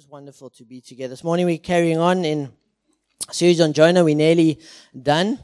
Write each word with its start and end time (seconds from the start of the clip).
just 0.00 0.10
wonderful 0.10 0.48
to 0.48 0.64
be 0.64 0.80
together. 0.80 1.10
This 1.10 1.22
morning 1.22 1.44
we're 1.44 1.58
carrying 1.58 1.98
on 1.98 2.24
in 2.24 2.50
series 3.30 3.60
on 3.60 3.74
Jonah. 3.74 4.02
We're 4.02 4.16
nearly 4.16 4.58
done. 5.02 5.38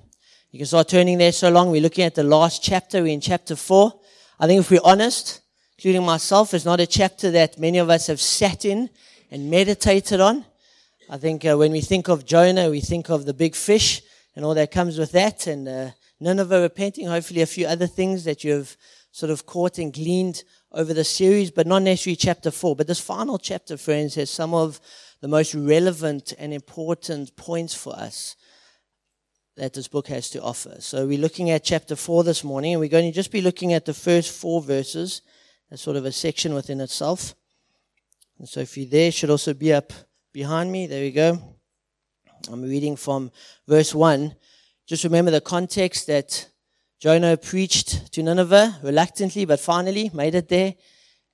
You 0.51 0.59
can 0.59 0.67
start 0.67 0.89
turning 0.89 1.19
there 1.19 1.33
so 1.33 1.51
long. 1.51 1.71
We're 1.71 1.83
looking 1.83 2.07
at 2.07 2.15
the 2.15 2.23
last 2.23 2.62
chapter. 2.62 3.03
We're 3.03 3.12
in 3.12 3.21
chapter 3.21 3.54
four. 3.54 4.00
I 4.40 4.46
think 4.46 4.61
if 4.61 4.71
we're 4.71 4.80
honest, 4.82 5.42
including 5.77 6.06
myself, 6.06 6.54
it's 6.54 6.64
not 6.64 6.80
a 6.80 6.87
chapter 6.87 7.30
that 7.32 7.58
many 7.58 7.77
of 7.77 7.90
us 7.90 8.06
have 8.06 8.19
sat 8.19 8.64
in 8.64 8.88
and 9.30 9.50
meditated 9.50 10.22
on. 10.22 10.46
I 11.11 11.18
think 11.18 11.45
uh, 11.45 11.59
when 11.59 11.73
we 11.73 11.82
think 11.82 12.09
of 12.09 12.25
Jonah, 12.25 12.70
we 12.70 12.80
think 12.80 13.11
of 13.11 13.27
the 13.27 13.34
big 13.34 13.54
fish 13.54 14.00
and 14.34 14.43
all 14.43 14.54
that 14.54 14.70
comes 14.70 14.96
with 14.96 15.12
that, 15.12 15.46
and 15.46 15.68
uh, 15.68 15.91
Nineveh 16.18 16.62
repenting, 16.62 17.09
hopefully 17.09 17.43
a 17.43 17.46
few 17.46 17.66
other 17.66 17.86
things 17.86 18.25
that 18.25 18.43
you 18.43 18.52
have 18.52 18.75
sort 19.12 19.30
of 19.30 19.45
caught 19.45 19.77
and 19.77 19.93
gleaned 19.93 20.45
over 20.77 20.93
the 20.93 21.04
series, 21.04 21.50
but 21.50 21.66
not 21.66 21.82
necessarily 21.82 22.16
chapter 22.16 22.50
four. 22.50 22.76
But 22.76 22.86
this 22.86 23.00
final 23.00 23.38
chapter, 23.38 23.76
friends, 23.79 24.14
has 24.14 24.30
some 24.30 24.54
of 24.54 24.79
the 25.22 25.26
most 25.26 25.54
relevant 25.54 26.34
and 26.39 26.53
important 26.53 27.34
points 27.34 27.75
for 27.75 27.96
us 27.96 28.36
that 29.57 29.72
this 29.72 29.89
book 29.89 30.07
has 30.08 30.29
to 30.31 30.43
offer. 30.43 30.76
So 30.81 31.07
we're 31.07 31.18
looking 31.18 31.48
at 31.48 31.64
chapter 31.64 31.96
four 31.96 32.25
this 32.25 32.44
morning, 32.44 32.75
and 32.75 32.81
we're 32.81 32.91
going 32.91 33.11
to 33.11 33.17
just 33.17 33.33
be 33.33 33.41
looking 33.41 33.72
at 33.72 33.86
the 33.86 33.94
first 33.94 34.31
four 34.31 34.61
verses. 34.61 35.22
That's 35.70 35.81
sort 35.81 35.97
of 35.97 36.05
a 36.05 36.12
section 36.12 36.53
within 36.53 36.83
itself. 36.83 37.34
And 38.39 38.47
so 38.47 38.61
if 38.61 38.77
you're 38.77 38.86
there, 38.86 39.11
should 39.11 39.31
also 39.31 39.55
be 39.55 39.72
up 39.72 39.95
behind 40.34 40.70
me. 40.70 40.86
There 40.86 41.00
we 41.00 41.11
go. 41.11 41.56
I'm 42.53 42.61
reading 42.61 42.97
from 42.97 43.33
verse 43.67 43.95
one. 43.95 44.36
Just 44.86 45.05
remember 45.05 45.31
the 45.31 45.41
context 45.41 46.06
that 46.08 46.50
Jonah 46.98 47.36
preached 47.36 48.12
to 48.12 48.23
Nineveh 48.23 48.78
reluctantly, 48.83 49.45
but 49.45 49.61
finally 49.61 50.11
made 50.14 50.34
it 50.34 50.48
there. 50.48 50.75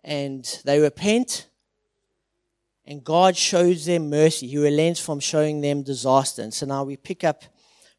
And 0.03 0.45
they 0.65 0.81
repent. 0.81 1.49
And 2.85 3.05
God 3.05 3.37
shows 3.37 3.87
them 3.87 4.11
mercy. 4.11 4.49
He 4.49 4.59
relents 4.59 4.99
from 4.99 5.21
showing 5.21 5.61
them 5.61 5.83
disaster. 5.83 6.43
And 6.43 6.53
so 6.53 6.67
now 6.67 6.83
we 6.83 6.97
pick 6.97 7.23
up 7.23 7.45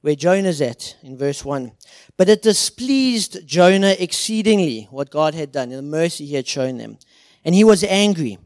where 0.01 0.15
Jonah's 0.15 0.59
at 0.59 0.97
in 1.01 1.17
verse 1.17 1.45
1. 1.45 1.71
But 2.17 2.27
it 2.27 2.41
displeased 2.41 3.47
Jonah 3.47 3.95
exceedingly 3.97 4.89
what 4.91 5.09
God 5.09 5.33
had 5.33 5.53
done 5.53 5.71
and 5.71 5.79
the 5.79 5.81
mercy 5.81 6.25
he 6.25 6.35
had 6.35 6.47
shown 6.47 6.77
them. 6.77 6.97
And 7.45 7.55
he 7.55 7.63
was 7.63 7.85
angry. 7.85 8.37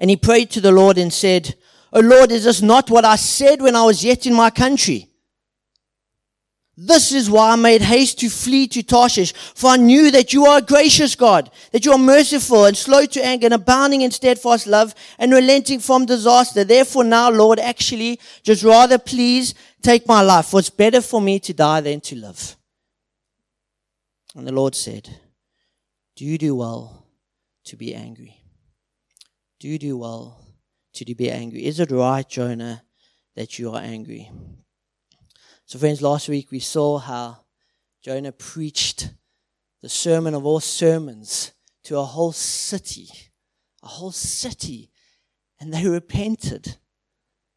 And 0.00 0.10
he 0.10 0.16
prayed 0.16 0.50
to 0.50 0.60
the 0.60 0.72
Lord 0.72 0.98
and 0.98 1.12
said, 1.12 1.54
O 1.92 2.00
Lord, 2.00 2.32
is 2.32 2.42
this 2.42 2.60
not 2.60 2.90
what 2.90 3.04
I 3.04 3.14
said 3.14 3.62
when 3.62 3.76
I 3.76 3.84
was 3.84 4.04
yet 4.04 4.26
in 4.26 4.34
my 4.34 4.50
country? 4.50 5.07
This 6.80 7.10
is 7.10 7.28
why 7.28 7.50
I 7.50 7.56
made 7.56 7.82
haste 7.82 8.20
to 8.20 8.30
flee 8.30 8.68
to 8.68 8.84
Tarshish, 8.84 9.32
for 9.32 9.70
I 9.70 9.76
knew 9.76 10.12
that 10.12 10.32
you 10.32 10.46
are 10.46 10.58
a 10.58 10.62
gracious 10.62 11.16
God, 11.16 11.50
that 11.72 11.84
you 11.84 11.90
are 11.90 11.98
merciful 11.98 12.66
and 12.66 12.76
slow 12.76 13.04
to 13.04 13.24
anger 13.24 13.46
and 13.46 13.54
abounding 13.54 14.02
in 14.02 14.12
steadfast 14.12 14.68
love 14.68 14.94
and 15.18 15.32
relenting 15.32 15.80
from 15.80 16.06
disaster. 16.06 16.62
Therefore 16.62 17.02
now, 17.02 17.30
Lord, 17.30 17.58
actually, 17.58 18.20
just 18.44 18.62
rather 18.62 18.96
please 18.96 19.56
take 19.82 20.06
my 20.06 20.20
life, 20.20 20.46
for 20.46 20.60
it's 20.60 20.70
better 20.70 21.00
for 21.00 21.20
me 21.20 21.40
to 21.40 21.52
die 21.52 21.80
than 21.80 22.00
to 22.02 22.14
live. 22.14 22.54
And 24.36 24.46
the 24.46 24.52
Lord 24.52 24.76
said, 24.76 25.08
Do 26.14 26.24
you 26.24 26.38
do 26.38 26.54
well 26.54 27.08
to 27.64 27.76
be 27.76 27.92
angry? 27.92 28.40
Do 29.58 29.66
you 29.66 29.80
do 29.80 29.98
well 29.98 30.46
to 30.92 31.04
be 31.16 31.28
angry? 31.28 31.66
Is 31.66 31.80
it 31.80 31.90
right, 31.90 32.28
Jonah, 32.28 32.84
that 33.34 33.58
you 33.58 33.72
are 33.72 33.82
angry? 33.82 34.30
So, 35.68 35.78
friends, 35.78 36.00
last 36.00 36.30
week 36.30 36.50
we 36.50 36.60
saw 36.60 36.96
how 36.96 37.40
Jonah 38.02 38.32
preached 38.32 39.12
the 39.82 39.88
sermon 39.90 40.32
of 40.32 40.46
all 40.46 40.60
sermons 40.60 41.52
to 41.84 41.98
a 41.98 42.04
whole 42.04 42.32
city, 42.32 43.10
a 43.82 43.86
whole 43.86 44.10
city, 44.10 44.90
and 45.60 45.70
they 45.70 45.86
repented. 45.86 46.78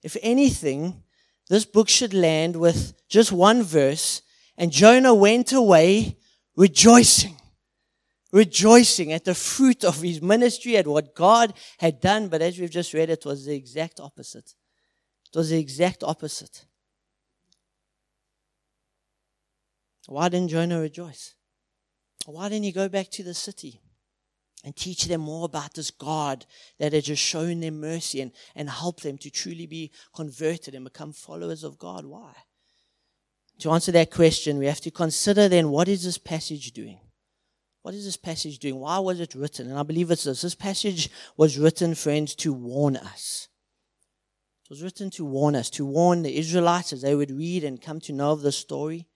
If 0.03 0.17
anything, 0.21 1.03
this 1.47 1.63
book 1.63 1.87
should 1.87 2.13
land 2.13 2.57
with 2.57 2.95
just 3.07 3.31
one 3.31 3.63
verse, 3.63 4.21
and 4.57 4.73
Jonah 4.73 5.15
went 5.15 5.53
away 5.53 6.17
rejoicing, 6.57 7.37
rejoicing 8.33 9.13
at 9.13 9.23
the 9.23 9.35
fruit 9.35 9.85
of 9.85 10.01
his 10.01 10.21
ministry, 10.21 10.75
at 10.75 10.85
what 10.85 11.15
God 11.15 11.53
had 11.77 12.01
done. 12.01 12.27
But 12.27 12.41
as 12.41 12.59
we've 12.59 12.69
just 12.69 12.93
read, 12.93 13.09
it 13.09 13.25
was 13.25 13.45
the 13.45 13.55
exact 13.55 14.01
opposite. 14.01 14.53
It 15.33 15.37
was 15.37 15.51
the 15.51 15.59
exact 15.59 16.03
opposite. 16.03 16.65
Why 20.11 20.27
didn't 20.27 20.49
Jonah 20.49 20.81
rejoice? 20.81 21.35
Why 22.25 22.49
didn't 22.49 22.65
he 22.65 22.73
go 22.73 22.89
back 22.89 23.09
to 23.11 23.23
the 23.23 23.33
city 23.33 23.79
and 24.61 24.75
teach 24.75 25.05
them 25.05 25.21
more 25.21 25.45
about 25.45 25.73
this 25.73 25.89
God 25.89 26.45
that 26.79 26.91
had 26.91 27.05
just 27.05 27.23
shown 27.23 27.61
them 27.61 27.79
mercy 27.79 28.19
and, 28.19 28.33
and 28.53 28.69
help 28.69 28.99
them 28.99 29.17
to 29.19 29.29
truly 29.29 29.67
be 29.67 29.89
converted 30.13 30.75
and 30.75 30.83
become 30.83 31.13
followers 31.13 31.63
of 31.63 31.79
God? 31.79 32.05
Why? 32.05 32.33
To 33.59 33.71
answer 33.71 33.93
that 33.93 34.11
question, 34.11 34.57
we 34.57 34.65
have 34.65 34.81
to 34.81 34.91
consider 34.91 35.47
then 35.47 35.69
what 35.69 35.87
is 35.87 36.03
this 36.03 36.17
passage 36.17 36.73
doing? 36.73 36.99
What 37.81 37.93
is 37.93 38.03
this 38.03 38.17
passage 38.17 38.59
doing? 38.59 38.81
Why 38.81 38.99
was 38.99 39.21
it 39.21 39.33
written? 39.33 39.69
And 39.69 39.79
I 39.79 39.83
believe 39.83 40.11
it's 40.11 40.25
this. 40.25 40.41
This 40.41 40.55
passage 40.55 41.09
was 41.37 41.57
written, 41.57 41.95
friends, 41.95 42.35
to 42.35 42.51
warn 42.51 42.97
us. 42.97 43.47
It 44.65 44.71
was 44.71 44.83
written 44.83 45.09
to 45.11 45.23
warn 45.23 45.55
us, 45.55 45.69
to 45.69 45.85
warn 45.85 46.23
the 46.23 46.37
Israelites 46.37 46.91
as 46.91 47.01
they 47.01 47.15
would 47.15 47.31
read 47.31 47.63
and 47.63 47.81
come 47.81 48.01
to 48.01 48.11
know 48.11 48.33
of 48.33 48.41
the 48.41 48.51
story 48.51 49.07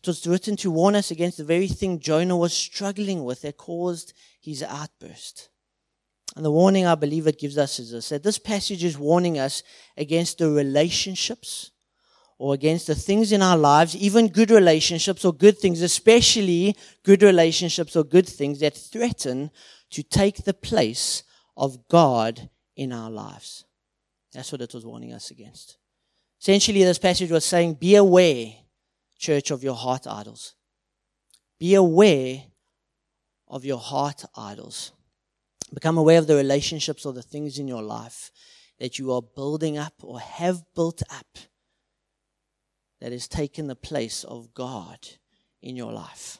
it 0.00 0.06
was 0.06 0.26
written 0.26 0.56
to 0.56 0.70
warn 0.70 0.94
us 0.94 1.10
against 1.10 1.36
the 1.36 1.44
very 1.44 1.68
thing 1.68 2.00
Jonah 2.00 2.36
was 2.36 2.54
struggling 2.54 3.22
with 3.22 3.42
that 3.42 3.58
caused 3.58 4.14
his 4.40 4.62
outburst. 4.62 5.50
And 6.36 6.44
the 6.44 6.50
warning 6.50 6.86
I 6.86 6.94
believe 6.94 7.26
it 7.26 7.38
gives 7.38 7.58
us 7.58 7.78
is 7.78 7.90
this 7.90 8.08
that 8.08 8.22
this 8.22 8.38
passage 8.38 8.82
is 8.82 8.96
warning 8.96 9.38
us 9.38 9.62
against 9.98 10.38
the 10.38 10.48
relationships 10.50 11.72
or 12.38 12.54
against 12.54 12.86
the 12.86 12.94
things 12.94 13.32
in 13.32 13.42
our 13.42 13.58
lives, 13.58 13.94
even 13.94 14.28
good 14.28 14.50
relationships 14.50 15.26
or 15.26 15.34
good 15.34 15.58
things, 15.58 15.82
especially 15.82 16.74
good 17.02 17.22
relationships 17.22 17.94
or 17.94 18.02
good 18.02 18.26
things 18.26 18.60
that 18.60 18.74
threaten 18.74 19.50
to 19.90 20.02
take 20.02 20.44
the 20.44 20.54
place 20.54 21.24
of 21.58 21.86
God 21.88 22.48
in 22.74 22.92
our 22.92 23.10
lives. 23.10 23.66
That's 24.32 24.50
what 24.50 24.62
it 24.62 24.72
was 24.72 24.86
warning 24.86 25.12
us 25.12 25.30
against. 25.30 25.76
Essentially, 26.40 26.82
this 26.84 26.98
passage 26.98 27.30
was 27.30 27.44
saying, 27.44 27.74
be 27.74 27.96
aware 27.96 28.54
church, 29.20 29.50
of 29.50 29.62
your 29.62 29.74
heart 29.74 30.06
idols. 30.06 30.54
Be 31.58 31.74
aware 31.74 32.42
of 33.46 33.64
your 33.64 33.78
heart 33.78 34.24
idols. 34.34 34.92
Become 35.72 35.98
aware 35.98 36.18
of 36.18 36.26
the 36.26 36.34
relationships 36.34 37.06
or 37.06 37.12
the 37.12 37.22
things 37.22 37.58
in 37.58 37.68
your 37.68 37.82
life 37.82 38.32
that 38.78 38.98
you 38.98 39.12
are 39.12 39.22
building 39.22 39.78
up 39.78 39.92
or 40.02 40.18
have 40.18 40.62
built 40.74 41.02
up 41.10 41.38
that 43.00 43.12
has 43.12 43.28
taken 43.28 43.66
the 43.66 43.76
place 43.76 44.24
of 44.24 44.52
God 44.54 44.98
in 45.62 45.76
your 45.76 45.92
life. 45.92 46.38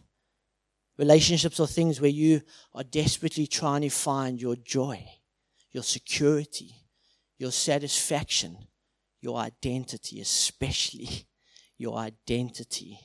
Relationships 0.98 1.60
are 1.60 1.66
things 1.66 2.00
where 2.00 2.10
you 2.10 2.42
are 2.74 2.84
desperately 2.84 3.46
trying 3.46 3.82
to 3.82 3.88
find 3.88 4.40
your 4.40 4.56
joy, 4.56 5.02
your 5.70 5.82
security, 5.82 6.74
your 7.38 7.52
satisfaction, 7.52 8.56
your 9.20 9.38
identity, 9.38 10.20
especially 10.20 11.26
your 11.80 11.96
identity 11.96 13.00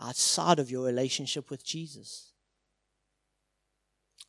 outside 0.00 0.60
of 0.60 0.70
your 0.70 0.86
relationship 0.86 1.50
with 1.50 1.64
Jesus. 1.64 2.30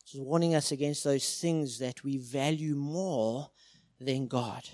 It's 0.02 0.16
warning 0.16 0.56
us 0.56 0.72
against 0.72 1.04
those 1.04 1.40
things 1.40 1.78
that 1.78 2.02
we 2.02 2.16
value 2.16 2.74
more 2.74 3.50
than 4.00 4.26
God. 4.26 4.68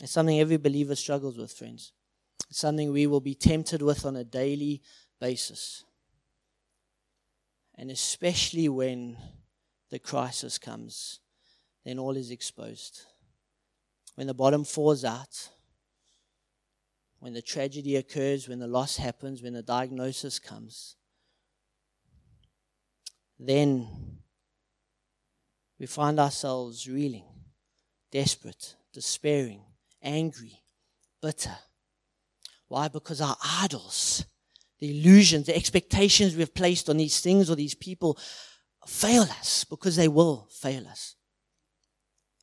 It's 0.00 0.12
something 0.12 0.40
every 0.40 0.56
believer 0.56 0.94
struggles 0.94 1.36
with, 1.36 1.52
friends. 1.52 1.92
It's 2.48 2.60
something 2.60 2.90
we 2.90 3.06
will 3.06 3.20
be 3.20 3.34
tempted 3.34 3.82
with 3.82 4.06
on 4.06 4.16
a 4.16 4.24
daily 4.24 4.80
basis. 5.20 5.84
And 7.76 7.90
especially 7.90 8.70
when 8.70 9.18
the 9.90 9.98
crisis 9.98 10.56
comes, 10.56 11.20
then 11.84 11.98
all 11.98 12.16
is 12.16 12.30
exposed. 12.30 13.02
When 14.14 14.26
the 14.26 14.34
bottom 14.34 14.64
falls 14.64 15.04
out, 15.04 15.50
when 17.20 17.34
the 17.34 17.42
tragedy 17.42 17.96
occurs, 17.96 18.48
when 18.48 18.58
the 18.58 18.66
loss 18.66 18.96
happens, 18.96 19.42
when 19.42 19.52
the 19.52 19.62
diagnosis 19.62 20.38
comes, 20.38 20.96
then 23.38 23.86
we 25.78 25.86
find 25.86 26.18
ourselves 26.18 26.88
reeling, 26.88 27.26
desperate, 28.10 28.74
despairing, 28.92 29.62
angry, 30.02 30.60
bitter. 31.22 31.56
Why? 32.68 32.88
Because 32.88 33.20
our 33.20 33.36
idols, 33.42 34.24
the 34.78 34.90
illusions, 34.90 35.46
the 35.46 35.56
expectations 35.56 36.34
we've 36.34 36.54
placed 36.54 36.88
on 36.88 36.96
these 36.96 37.20
things 37.20 37.50
or 37.50 37.54
these 37.54 37.74
people 37.74 38.18
fail 38.86 39.22
us 39.22 39.64
because 39.64 39.96
they 39.96 40.08
will 40.08 40.48
fail 40.50 40.86
us. 40.86 41.16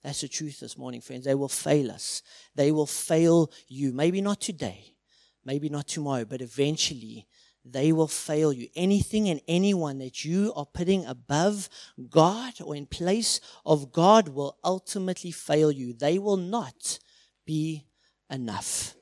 That's 0.03 0.21
the 0.21 0.27
truth 0.27 0.59
this 0.59 0.77
morning, 0.77 1.01
friends. 1.01 1.25
They 1.25 1.35
will 1.35 1.49
fail 1.49 1.91
us. 1.91 2.21
They 2.55 2.71
will 2.71 2.85
fail 2.85 3.51
you. 3.67 3.91
Maybe 3.93 4.21
not 4.21 4.39
today, 4.39 4.93
maybe 5.43 5.69
not 5.69 5.87
tomorrow, 5.87 6.25
but 6.25 6.41
eventually 6.41 7.27
they 7.65 7.91
will 7.91 8.07
fail 8.07 8.53
you. 8.53 8.69
Anything 8.75 9.27
and 9.29 9.41
anyone 9.47 9.97
that 9.99 10.23
you 10.23 10.53
are 10.55 10.65
putting 10.65 11.05
above 11.05 11.69
God 12.09 12.53
or 12.63 12.75
in 12.75 12.85
place 12.85 13.41
of 13.65 13.91
God 13.91 14.29
will 14.29 14.57
ultimately 14.63 15.31
fail 15.31 15.71
you. 15.71 15.93
They 15.93 16.19
will 16.19 16.37
not 16.37 16.99
be 17.45 17.85
enough. 18.29 18.95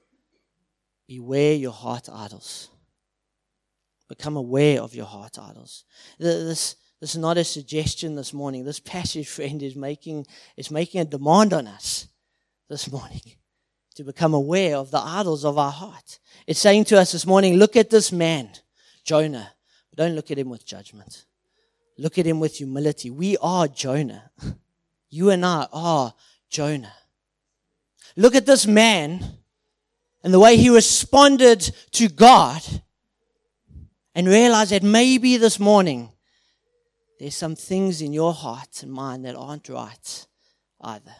Beware 1.07 1.53
your 1.53 1.71
heart 1.71 2.09
idols. 2.12 2.69
Become 4.07 4.38
aware 4.38 4.81
of 4.81 4.95
your 4.95 5.06
heart 5.06 5.38
idols. 5.39 5.83
This, 6.19 6.75
this 7.06 7.13
is 7.13 7.22
not 7.22 7.38
a 7.38 7.44
suggestion 7.44 8.16
this 8.16 8.34
morning. 8.34 8.66
This 8.66 8.80
passage, 8.80 9.30
friend, 9.30 9.62
is 9.62 9.75
making, 9.75 10.25
is 10.57 10.72
making 10.72 11.02
a 11.02 11.06
demand 11.06 11.54
on 11.54 11.68
us 11.68 12.07
this 12.68 12.92
morning 12.92 13.22
to 13.94 14.04
become 14.04 14.34
aware 14.34 14.75
of 14.75 14.90
the 14.90 14.98
idols 14.98 15.46
of 15.46 15.60
our 15.60 15.72
heart. 15.72 16.18
It's 16.48 16.60
saying 16.60 16.86
to 16.86 16.98
us 16.98 17.12
this 17.12 17.28
morning, 17.28 17.57
look 17.57 17.75
at 17.75 17.92
this 17.92 18.12
man, 18.12 18.50
Jonah. 19.04 19.52
But 19.92 20.00
don't 20.00 20.16
look 20.16 20.31
at 20.31 20.40
him 20.40 20.50
with 20.50 20.66
judgment. 20.66 21.25
Look 22.00 22.18
at 22.18 22.25
him 22.25 22.40
with 22.40 22.57
humility. 22.57 23.12
We 23.12 23.38
are 23.38 23.68
Jonah. 23.68 24.31
You 25.12 25.30
and 25.30 25.46
I 25.46 25.68
are 25.72 26.13
Jonah. 26.50 26.92
Look 28.18 28.34
at 28.36 28.48
this 28.48 28.66
man 28.66 29.24
and 30.24 30.34
the 30.34 30.40
way 30.40 30.58
he 30.58 30.69
responded 30.69 31.62
to 31.92 32.10
God 32.10 32.63
and 34.16 34.28
realize 34.28 34.72
that 34.72 34.81
maybe 34.81 35.38
this 35.38 35.58
morning 35.58 36.10
there's 37.19 37.35
some 37.35 37.56
things 37.56 38.01
in 38.01 38.13
your 38.13 38.33
heart 38.33 38.83
and 38.83 38.91
mind 38.91 39.25
that 39.25 39.35
aren't 39.35 39.69
right 39.69 40.27
either. 40.81 41.15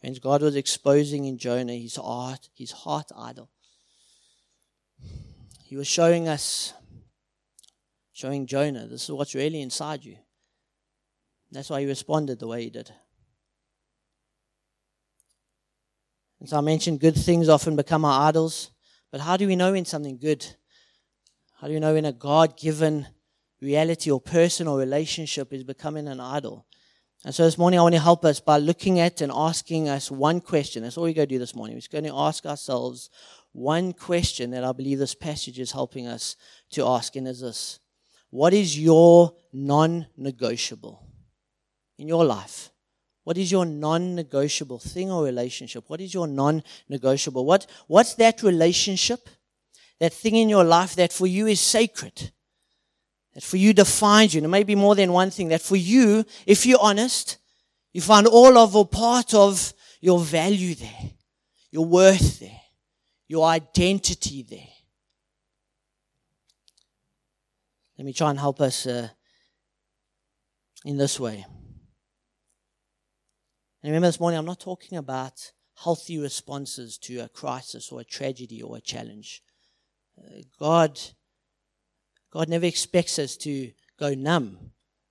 Friends, 0.00 0.18
God 0.18 0.42
was 0.42 0.56
exposing 0.56 1.24
in 1.26 1.38
Jonah 1.38 1.74
his 1.74 1.96
heart, 1.96 2.48
his 2.54 2.72
heart 2.72 3.10
idol. 3.16 3.50
He 5.64 5.76
was 5.76 5.86
showing 5.86 6.26
us, 6.26 6.72
showing 8.12 8.46
Jonah, 8.46 8.86
this 8.86 9.04
is 9.04 9.12
what's 9.12 9.34
really 9.34 9.60
inside 9.60 10.04
you. 10.04 10.16
That's 11.50 11.70
why 11.70 11.80
he 11.80 11.86
responded 11.86 12.38
the 12.38 12.46
way 12.46 12.64
he 12.64 12.70
did. 12.70 12.90
And 16.40 16.48
so 16.48 16.56
I 16.56 16.60
mentioned 16.62 17.00
good 17.00 17.16
things 17.16 17.48
often 17.48 17.76
become 17.76 18.04
our 18.04 18.28
idols. 18.28 18.70
But 19.12 19.20
how 19.20 19.36
do 19.36 19.46
we 19.46 19.56
know 19.56 19.72
when 19.72 19.84
something 19.84 20.18
good? 20.18 20.46
How 21.60 21.66
do 21.66 21.74
you 21.74 21.80
know 21.80 21.92
when 21.92 22.06
a 22.06 22.12
God 22.12 22.56
given 22.56 23.06
reality 23.60 24.10
or 24.10 24.18
person 24.18 24.66
or 24.66 24.78
relationship 24.78 25.52
is 25.52 25.62
becoming 25.62 26.08
an 26.08 26.18
idol? 26.18 26.64
And 27.22 27.34
so 27.34 27.44
this 27.44 27.58
morning 27.58 27.78
I 27.78 27.82
want 27.82 27.94
to 27.96 28.00
help 28.00 28.24
us 28.24 28.40
by 28.40 28.56
looking 28.56 28.98
at 28.98 29.20
and 29.20 29.30
asking 29.30 29.86
us 29.86 30.10
one 30.10 30.40
question. 30.40 30.82
That's 30.82 30.96
all 30.96 31.04
we're 31.04 31.12
going 31.12 31.28
to 31.28 31.34
do 31.34 31.38
this 31.38 31.54
morning. 31.54 31.76
We're 31.76 32.00
going 32.00 32.10
to 32.10 32.18
ask 32.18 32.46
ourselves 32.46 33.10
one 33.52 33.92
question 33.92 34.52
that 34.52 34.64
I 34.64 34.72
believe 34.72 34.98
this 34.98 35.14
passage 35.14 35.58
is 35.58 35.70
helping 35.70 36.06
us 36.06 36.34
to 36.70 36.86
ask, 36.86 37.14
and 37.16 37.28
is 37.28 37.42
this 37.42 37.78
What 38.30 38.54
is 38.54 38.78
your 38.78 39.34
non 39.52 40.06
negotiable 40.16 41.04
in 41.98 42.08
your 42.08 42.24
life? 42.24 42.70
What 43.24 43.36
is 43.36 43.52
your 43.52 43.66
non 43.66 44.14
negotiable 44.14 44.78
thing 44.78 45.10
or 45.10 45.24
relationship? 45.24 45.84
What 45.88 46.00
is 46.00 46.14
your 46.14 46.26
non 46.26 46.62
negotiable? 46.88 47.44
What, 47.44 47.66
what's 47.86 48.14
that 48.14 48.42
relationship, 48.42 49.28
that 50.00 50.12
thing 50.12 50.34
in 50.34 50.48
your 50.48 50.64
life 50.64 50.96
that 50.96 51.12
for 51.12 51.26
you 51.26 51.46
is 51.46 51.60
sacred? 51.60 52.32
That 53.34 53.44
for 53.44 53.56
you 53.56 53.72
defines 53.72 54.34
you. 54.34 54.38
And 54.38 54.46
it 54.46 54.48
may 54.48 54.64
be 54.64 54.74
more 54.74 54.96
than 54.96 55.12
one 55.12 55.30
thing. 55.30 55.48
That 55.48 55.62
for 55.62 55.76
you, 55.76 56.24
if 56.46 56.66
you're 56.66 56.80
honest, 56.80 57.38
you 57.92 58.00
find 58.00 58.26
all 58.26 58.58
of 58.58 58.74
or 58.74 58.86
part 58.86 59.34
of 59.34 59.72
your 60.00 60.18
value 60.18 60.74
there, 60.74 61.10
your 61.70 61.84
worth 61.84 62.40
there, 62.40 62.60
your 63.28 63.46
identity 63.46 64.42
there. 64.42 64.66
Let 67.98 68.06
me 68.06 68.12
try 68.12 68.30
and 68.30 68.38
help 68.38 68.60
us 68.60 68.86
uh, 68.86 69.08
in 70.84 70.96
this 70.96 71.20
way. 71.20 71.44
And 73.82 73.90
remember 73.90 74.08
this 74.08 74.20
morning, 74.20 74.38
I'm 74.38 74.46
not 74.46 74.60
talking 74.60 74.98
about 74.98 75.52
healthy 75.76 76.18
responses 76.18 76.98
to 76.98 77.20
a 77.20 77.28
crisis 77.28 77.92
or 77.92 78.00
a 78.00 78.04
tragedy 78.04 78.62
or 78.62 78.76
a 78.76 78.80
challenge. 78.80 79.42
God 80.58 81.00
God 82.32 82.48
never 82.48 82.66
expects 82.66 83.18
us 83.18 83.36
to 83.38 83.72
go 83.98 84.14
numb. 84.14 84.70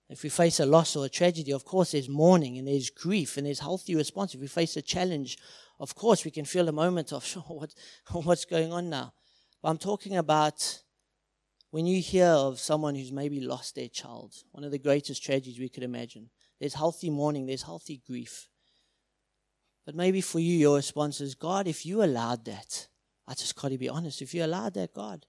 If 0.10 0.24
we 0.24 0.30
face 0.30 0.60
a 0.60 0.66
loss 0.66 0.96
or 0.96 1.06
a 1.06 1.10
tragedy, 1.10 1.52
of 1.52 1.66
course, 1.66 1.92
there's 1.92 2.10
mourning 2.10 2.58
and 2.58 2.68
there's 2.68 2.90
grief 2.90 3.38
and 3.38 3.46
there's 3.46 3.60
healthy 3.60 3.96
response. 3.96 4.34
If 4.34 4.42
we 4.42 4.48
face 4.48 4.76
a 4.78 4.82
challenge, 4.82 5.38
of 5.80 5.94
course, 5.94 6.26
we 6.26 6.32
can 6.32 6.46
feel 6.46 6.68
a 6.68 6.74
moment 6.74 7.14
of, 7.14 7.26
sure, 7.26 7.44
oh, 7.50 7.54
what, 7.54 7.74
what's 8.26 8.46
going 8.46 8.74
on 8.74 8.90
now? 8.90 9.14
But 9.62 9.70
I'm 9.70 9.78
talking 9.78 10.18
about 10.18 10.82
when 11.72 11.86
you 11.86 12.02
hear 12.02 12.28
of 12.28 12.60
someone 12.60 12.96
who's 12.96 13.12
maybe 13.12 13.40
lost 13.42 13.76
their 13.76 13.90
child, 13.90 14.34
one 14.52 14.64
of 14.64 14.72
the 14.72 14.80
greatest 14.80 15.24
tragedies 15.24 15.60
we 15.60 15.70
could 15.70 15.84
imagine. 15.84 16.30
There's 16.60 16.74
healthy 16.74 17.10
mourning, 17.10 17.46
there's 17.46 17.64
healthy 17.64 18.02
grief. 18.08 18.48
But 19.86 19.96
maybe 19.96 20.22
for 20.22 20.40
you, 20.40 20.56
your 20.56 20.78
response 20.78 21.22
is, 21.22 21.36
God, 21.36 21.68
if 21.68 21.86
you 21.86 22.04
allowed 22.04 22.46
that, 22.46 22.88
I 23.30 23.36
just 23.36 23.56
got 23.56 23.70
to 23.70 23.78
be 23.78 23.90
honest, 23.90 24.24
if 24.24 24.34
you 24.34 24.44
allowed 24.44 24.74
that, 24.74 24.92
God, 24.92 25.24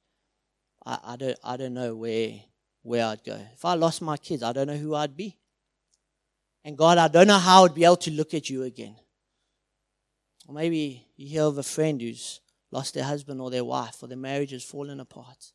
I, 0.87 0.99
I 1.05 1.17
don't 1.17 1.39
I 1.45 1.59
don't 1.59 1.75
know 1.75 1.95
where 1.95 2.33
where 2.83 3.05
I'd 3.05 3.23
go. 3.23 3.39
If 3.53 3.63
I 3.67 3.75
lost 3.75 4.01
my 4.01 4.17
kids, 4.17 4.43
I 4.43 4.55
don't 4.55 4.69
know 4.69 4.77
who 4.77 4.95
I'd 4.95 5.15
be. 5.15 5.37
And 6.65 6.79
God, 6.79 6.97
I 6.97 7.09
don't 7.09 7.27
know 7.27 7.39
how 7.39 7.67
I'd 7.67 7.75
be 7.75 7.85
able 7.85 7.97
to 7.97 8.11
look 8.11 8.33
at 8.33 8.49
you 8.49 8.63
again. 8.63 8.97
Or 10.49 10.55
maybe 10.55 11.07
you 11.17 11.29
hear 11.29 11.43
of 11.43 11.59
a 11.59 11.63
friend 11.63 12.01
who's 12.01 12.41
lost 12.71 12.95
their 12.95 13.05
husband 13.05 13.39
or 13.39 13.51
their 13.51 13.65
wife, 13.65 14.03
or 14.03 14.07
their 14.07 14.17
marriage 14.17 14.53
has 14.53 14.65
fallen 14.65 14.99
apart, 14.99 15.53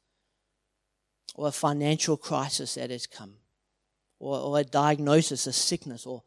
or 1.33 1.47
a 1.47 1.51
financial 1.51 2.15
crisis 2.15 2.75
that 2.75 2.91
has 2.91 3.07
come, 3.07 3.33
or, 4.19 4.37
or 4.37 4.59
a 4.59 4.63
diagnosis, 4.63 5.47
a 5.47 5.53
sickness, 5.53 6.05
or, 6.05 6.21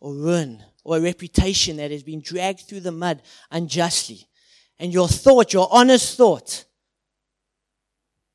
or 0.00 0.12
ruin, 0.12 0.60
or 0.82 0.96
a 0.96 1.00
reputation 1.00 1.76
that 1.76 1.92
has 1.92 2.02
been 2.02 2.20
dragged 2.20 2.62
through 2.62 2.80
the 2.80 2.90
mud 2.90 3.22
unjustly. 3.52 4.26
And 4.78 4.92
your 4.92 5.08
thought, 5.08 5.52
your 5.52 5.68
honest 5.70 6.16
thought, 6.16 6.64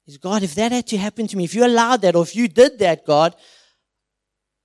is 0.08 0.18
God, 0.18 0.44
if 0.44 0.56
that 0.56 0.72
had 0.72 0.88
to 0.88 0.98
happen 0.98 1.28
to 1.28 1.38
me, 1.38 1.44
if 1.44 1.54
you 1.54 1.66
allowed 1.66 2.02
that, 2.02 2.16
or 2.16 2.24
if 2.24 2.36
you 2.36 2.48
did 2.48 2.80
that, 2.80 3.06
God, 3.06 3.36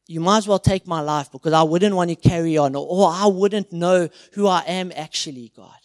you 0.07 0.21
might 0.21 0.39
as 0.39 0.49
well 0.49 0.59
take 0.59 0.87
my 0.87 1.01
life 1.01 1.31
because 1.33 1.53
I 1.53 1.63
wouldn't 1.63 1.95
want 1.95 2.11
to 2.11 2.17
carry 2.17 2.57
on, 2.57 2.75
or, 2.77 3.11
I 3.11 3.27
wouldn't 3.27 3.73
know 3.73 4.09
who 4.35 4.47
I 4.47 4.63
am 4.67 4.93
actually, 4.95 5.53
God. 5.55 5.79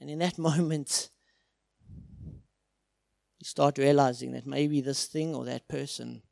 And 0.00 0.10
in 0.10 0.18
that 0.18 0.38
moment, 0.38 1.10
you 3.38 3.44
start 3.44 3.78
realizing 3.78 4.32
that 4.32 4.46
maybe 4.46 4.80
this 4.80 5.06
thing 5.06 5.34
or 5.34 5.44
that 5.44 5.68
person 5.68 6.22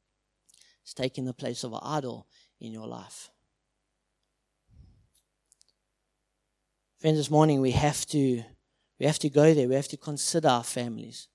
is 0.85 0.95
taking 0.95 1.25
the 1.25 1.35
place 1.35 1.63
of 1.63 1.73
an 1.73 1.81
idol 1.83 2.27
in 2.61 2.73
your 2.73 2.87
life. 2.87 3.31
Friends, 7.03 7.17
this 7.17 7.33
morning 7.33 7.61
we 7.61 7.73
have 7.73 8.07
to 8.07 8.45
we 9.01 9.07
have 9.07 9.19
to 9.19 9.29
go 9.29 9.53
there. 9.53 9.67
We 9.67 9.75
have 9.75 9.89
to 9.89 9.97
consider 9.97 10.47
our 10.47 10.63
families. 10.63 11.27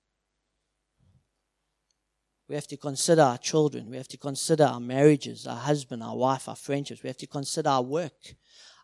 We 2.48 2.54
have 2.54 2.66
to 2.68 2.78
consider 2.78 3.20
our 3.20 3.36
children. 3.36 3.90
We 3.90 3.98
have 3.98 4.08
to 4.08 4.16
consider 4.16 4.64
our 4.64 4.80
marriages, 4.80 5.46
our 5.46 5.58
husband, 5.58 6.02
our 6.02 6.16
wife, 6.16 6.48
our 6.48 6.56
friendships. 6.56 7.02
We 7.02 7.08
have 7.08 7.18
to 7.18 7.26
consider 7.26 7.68
our 7.68 7.82
work, 7.82 8.34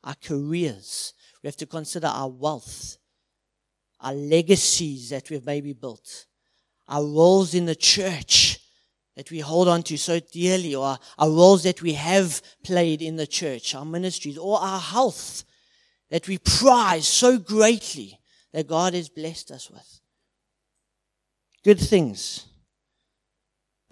our 0.03 0.15
careers. 0.23 1.15
We 1.43 1.47
have 1.49 1.57
to 1.57 1.65
consider 1.65 2.09
our 2.09 2.29
wealth, 2.29 2.99
our 4.03 4.13
legacies 4.13 5.09
that 5.09 5.31
we've 5.31 5.47
maybe 5.47 5.73
built, 5.73 6.27
our 6.87 7.03
roles 7.03 7.55
in 7.55 7.65
the 7.65 7.75
church 7.75 8.61
that 9.17 9.31
we 9.31 9.41
hold 9.41 9.69
on 9.69 9.85
to 9.85 9.97
so 9.97 10.21
dearly, 10.21 10.75
or 10.75 10.99
our 11.17 11.31
roles 11.31 11.63
that 11.63 11.81
we 11.81 11.95
have 11.95 12.43
played 12.63 13.01
in 13.01 13.17
the 13.17 13.27
church, 13.27 13.75
our 13.75 13.87
ministries, 13.87 14.37
or 14.37 14.61
our 14.61 14.81
health 14.81 15.45
that 16.11 16.29
we 16.29 16.39
prize 16.39 17.09
so 17.09 17.39
greatly 17.39 18.19
that 18.53 18.69
God 18.69 18.95
has 18.95 19.09
blessed 19.09 19.51
us 19.51 19.71
with. 19.71 20.01
Good 21.65 21.81
things 21.81 22.47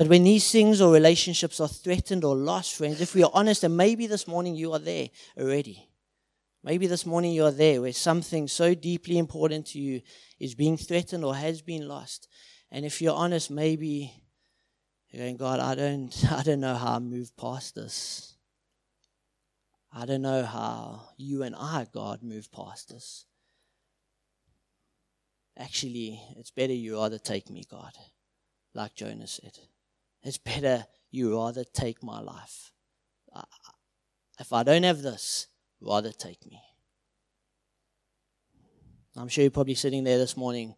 but 0.02 0.08
when 0.08 0.24
these 0.24 0.50
things 0.50 0.80
or 0.80 0.92
relationships 0.92 1.60
are 1.60 1.68
threatened 1.68 2.24
or 2.24 2.34
lost, 2.34 2.74
friends, 2.74 3.00
if 3.00 3.14
we 3.14 3.22
are 3.22 3.30
honest, 3.32 3.62
and 3.62 3.76
maybe 3.76 4.08
this 4.08 4.26
morning 4.26 4.56
you 4.56 4.72
are 4.72 4.80
there 4.80 5.10
already. 5.38 5.88
Maybe 6.64 6.88
this 6.88 7.06
morning 7.06 7.32
you 7.32 7.44
are 7.44 7.52
there 7.52 7.80
where 7.80 7.92
something 7.92 8.48
so 8.48 8.74
deeply 8.74 9.16
important 9.16 9.66
to 9.68 9.78
you 9.78 10.00
is 10.40 10.56
being 10.56 10.76
threatened 10.76 11.24
or 11.24 11.36
has 11.36 11.62
been 11.62 11.86
lost. 11.86 12.26
And 12.72 12.84
if 12.84 13.00
you're 13.00 13.14
honest, 13.14 13.48
maybe 13.48 14.12
you're 15.10 15.22
going, 15.22 15.36
God, 15.36 15.60
I 15.60 15.76
don't, 15.76 16.12
I 16.32 16.42
don't 16.42 16.58
know 16.58 16.74
how 16.74 16.96
I 16.96 16.98
move 16.98 17.36
past 17.36 17.76
this. 17.76 18.31
I 19.94 20.06
don't 20.06 20.22
know 20.22 20.44
how 20.44 21.10
you 21.18 21.42
and 21.42 21.54
I, 21.54 21.86
God, 21.92 22.22
move 22.22 22.50
past 22.50 22.88
this. 22.88 23.26
Actually, 25.58 26.20
it's 26.38 26.50
better 26.50 26.72
you 26.72 26.96
rather 26.96 27.18
take 27.18 27.50
me, 27.50 27.64
God, 27.70 27.92
like 28.74 28.94
Jonah 28.94 29.26
said. 29.26 29.58
It's 30.22 30.38
better 30.38 30.86
you 31.10 31.36
rather 31.36 31.64
take 31.64 32.02
my 32.02 32.20
life. 32.20 32.72
If 34.40 34.52
I 34.52 34.62
don't 34.62 34.82
have 34.82 35.02
this, 35.02 35.46
rather 35.80 36.10
take 36.10 36.44
me. 36.46 36.60
I'm 39.16 39.28
sure 39.28 39.42
you're 39.42 39.50
probably 39.50 39.74
sitting 39.74 40.04
there 40.04 40.18
this 40.18 40.36
morning 40.36 40.74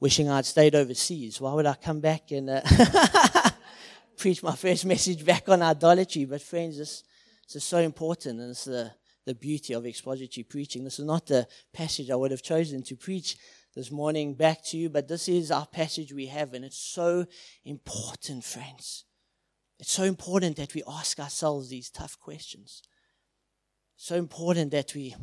wishing 0.00 0.28
I'd 0.28 0.44
stayed 0.44 0.74
overseas. 0.74 1.40
Why 1.40 1.54
would 1.54 1.66
I 1.66 1.74
come 1.74 2.00
back 2.00 2.30
and 2.30 2.50
uh, 2.50 2.60
preach 4.18 4.42
my 4.42 4.54
first 4.54 4.84
message 4.84 5.24
back 5.24 5.48
on 5.48 5.62
idolatry? 5.62 6.26
But 6.26 6.42
friends, 6.42 6.76
this, 6.76 7.04
this 7.46 7.56
is 7.56 7.64
so 7.64 7.78
important 7.78 8.40
and 8.40 8.50
it's 8.50 8.64
the, 8.64 8.92
the 9.26 9.34
beauty 9.34 9.74
of 9.74 9.86
expository 9.86 10.44
preaching. 10.44 10.84
This 10.84 10.98
is 10.98 11.04
not 11.04 11.26
the 11.26 11.46
passage 11.72 12.10
I 12.10 12.16
would 12.16 12.30
have 12.30 12.42
chosen 12.42 12.82
to 12.84 12.96
preach 12.96 13.36
this 13.74 13.90
morning 13.90 14.34
back 14.34 14.64
to 14.66 14.76
you, 14.76 14.88
but 14.88 15.08
this 15.08 15.28
is 15.28 15.50
our 15.50 15.66
passage 15.66 16.12
we 16.12 16.26
have 16.26 16.54
and 16.54 16.64
it's 16.64 16.78
so 16.78 17.26
important, 17.64 18.44
friends. 18.44 19.04
It's 19.78 19.92
so 19.92 20.04
important 20.04 20.56
that 20.56 20.74
we 20.74 20.82
ask 20.88 21.18
ourselves 21.18 21.68
these 21.68 21.90
tough 21.90 22.18
questions. 22.18 22.82
So 23.96 24.16
important 24.16 24.70
that 24.70 24.94
we 24.94 25.14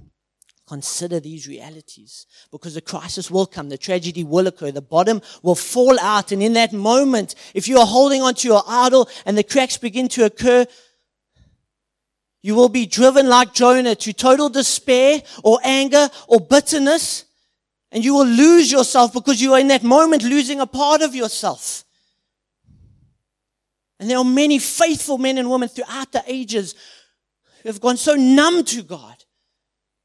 consider 0.68 1.20
these 1.20 1.48
realities 1.48 2.28
because 2.52 2.76
the 2.76 2.82
crisis 2.82 3.30
will 3.30 3.46
come, 3.46 3.70
the 3.70 3.78
tragedy 3.78 4.24
will 4.24 4.48
occur, 4.48 4.72
the 4.72 4.82
bottom 4.82 5.22
will 5.44 5.56
fall 5.56 6.00
out. 6.00 6.32
And 6.32 6.42
in 6.42 6.54
that 6.54 6.72
moment, 6.72 7.36
if 7.54 7.68
you 7.68 7.78
are 7.78 7.86
holding 7.86 8.22
on 8.22 8.36
to 8.36 8.48
your 8.48 8.64
idol 8.68 9.10
and 9.26 9.38
the 9.38 9.44
cracks 9.44 9.78
begin 9.78 10.08
to 10.10 10.26
occur, 10.26 10.66
you 12.42 12.56
will 12.56 12.70
be 12.70 12.86
driven 12.86 13.30
like 13.30 13.54
Jonah 13.54 13.96
to 13.96 14.14
total 14.14 14.50
despair 14.50 15.22
or 15.44 15.60
anger 15.64 16.10
or 16.28 16.40
bitterness. 16.40 17.26
And 17.92 18.04
you 18.04 18.16
will 18.16 18.26
lose 18.26 18.72
yourself 18.72 19.14
because 19.14 19.42
you 19.42 19.54
are 19.54 19.60
in 19.60 19.68
that 19.68 19.84
moment 19.84 20.24
losing 20.24 20.60
a 20.60 20.66
part 20.66 21.02
of 21.02 21.14
yourself. 21.14 21.84
And 24.00 24.10
there 24.10 24.18
are 24.18 24.24
many 24.24 24.58
faithful 24.58 25.18
men 25.18 25.38
and 25.38 25.52
women 25.52 25.70
throughout 25.70 26.12
the 26.12 26.24
ages 26.26 26.74
who 27.62 27.70
have 27.70 27.82
gone 27.82 27.98
so 27.98 28.16
numb 28.16 28.64
to 28.66 28.82
God 28.82 29.24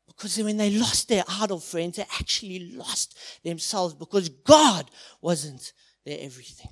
because 0.07 0.37
when 0.38 0.57
they 0.57 0.71
lost 0.71 1.09
their 1.09 1.25
idol 1.28 1.61
friends, 1.61 1.97
they 1.97 2.02
actually 2.19 2.73
lost 2.75 3.16
themselves 3.43 3.95
because 3.95 4.28
God 4.28 4.90
wasn't 5.21 5.73
their 6.05 6.19
everything. 6.21 6.71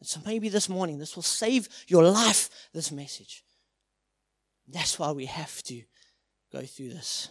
And 0.00 0.08
so 0.08 0.20
maybe 0.24 0.48
this 0.48 0.68
morning, 0.68 0.98
this 0.98 1.16
will 1.16 1.22
save 1.22 1.68
your 1.88 2.04
life, 2.04 2.68
this 2.72 2.90
message. 2.92 3.44
That's 4.68 4.98
why 4.98 5.12
we 5.12 5.26
have 5.26 5.62
to 5.64 5.82
go 6.52 6.62
through 6.62 6.90
this. 6.90 7.28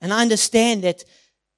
And 0.00 0.12
I 0.12 0.22
understand 0.22 0.84
that 0.84 1.04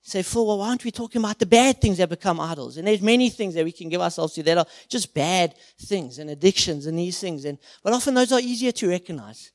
say, 0.02 0.22
Phil, 0.22 0.46
well, 0.46 0.58
why 0.58 0.68
aren't 0.68 0.84
we 0.84 0.90
talking 0.90 1.20
about 1.20 1.38
the 1.38 1.46
bad 1.46 1.80
things 1.80 1.98
that 1.98 2.08
become 2.08 2.40
idols? 2.40 2.76
And 2.76 2.86
there's 2.86 3.02
many 3.02 3.28
things 3.28 3.54
that 3.54 3.64
we 3.64 3.72
can 3.72 3.88
give 3.88 4.00
ourselves 4.00 4.34
to 4.34 4.42
that 4.44 4.58
are 4.58 4.66
just 4.88 5.14
bad 5.14 5.54
things 5.78 6.18
and 6.18 6.30
addictions 6.30 6.86
and 6.86 6.98
these 6.98 7.20
things. 7.20 7.44
And, 7.44 7.58
but 7.82 7.92
often 7.92 8.14
those 8.14 8.32
are 8.32 8.40
easier 8.40 8.72
to 8.72 8.88
recognize. 8.88 9.52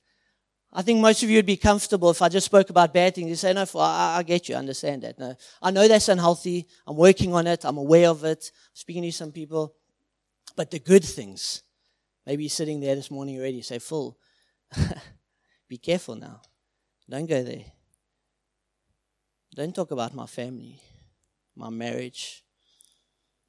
I 0.71 0.81
think 0.81 0.99
most 0.99 1.23
of 1.23 1.29
you 1.29 1.37
would 1.37 1.45
be 1.45 1.57
comfortable 1.57 2.09
if 2.09 2.21
I 2.21 2.29
just 2.29 2.45
spoke 2.45 2.69
about 2.69 2.93
bad 2.93 3.15
things. 3.15 3.29
You 3.29 3.35
say, 3.35 3.53
no, 3.53 3.65
I, 3.75 4.17
I 4.17 4.23
get 4.23 4.49
you, 4.49 4.55
I 4.55 4.59
understand 4.59 5.03
that. 5.03 5.17
No, 5.17 5.35
I 5.61 5.71
know 5.71 5.87
that's 5.87 6.09
unhealthy. 6.09 6.67
I'm 6.85 6.97
working 6.97 7.33
on 7.33 7.47
it. 7.47 7.63
I'm 7.65 7.77
aware 7.77 8.09
of 8.09 8.23
it. 8.25 8.51
I'm 8.53 8.75
speaking 8.75 9.03
to 9.03 9.11
some 9.11 9.31
people. 9.31 9.73
But 10.55 10.71
the 10.71 10.79
good 10.79 11.03
things, 11.03 11.63
maybe 12.25 12.43
you're 12.43 12.49
sitting 12.49 12.81
there 12.81 12.95
this 12.95 13.09
morning 13.09 13.37
already. 13.37 13.61
Say, 13.61 13.79
Phil, 13.79 14.17
be 15.69 15.77
careful 15.77 16.15
now. 16.15 16.41
Don't 17.09 17.27
go 17.27 17.43
there. 17.43 17.65
Don't 19.53 19.73
talk 19.73 19.91
about 19.91 20.13
my 20.13 20.25
family, 20.25 20.79
my 21.55 21.69
marriage, 21.69 22.43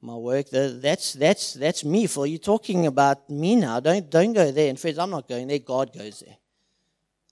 my 0.01 0.15
work. 0.15 0.49
That's, 0.49 1.13
that's, 1.13 1.53
that's 1.53 1.83
me, 1.83 2.07
For 2.07 2.25
You're 2.25 2.39
talking 2.39 2.85
about 2.85 3.29
me 3.29 3.55
now. 3.55 3.79
Don't, 3.79 4.09
don't 4.09 4.33
go 4.33 4.51
there. 4.51 4.69
And 4.69 4.79
friends, 4.79 4.99
I'm 4.99 5.09
not 5.09 5.27
going 5.27 5.47
there. 5.47 5.59
God 5.59 5.93
goes 5.93 6.23
there. 6.25 6.37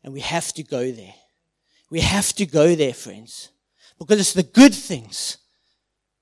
And 0.04 0.14
we 0.14 0.20
have 0.20 0.52
to 0.54 0.64
go 0.64 0.92
there. 0.92 1.14
We 1.90 2.02
have 2.02 2.34
to 2.34 2.46
go 2.46 2.76
there, 2.76 2.94
friends. 2.94 3.50
Because 3.98 4.20
it's 4.20 4.34
the 4.34 4.44
good 4.44 4.74
things 4.74 5.38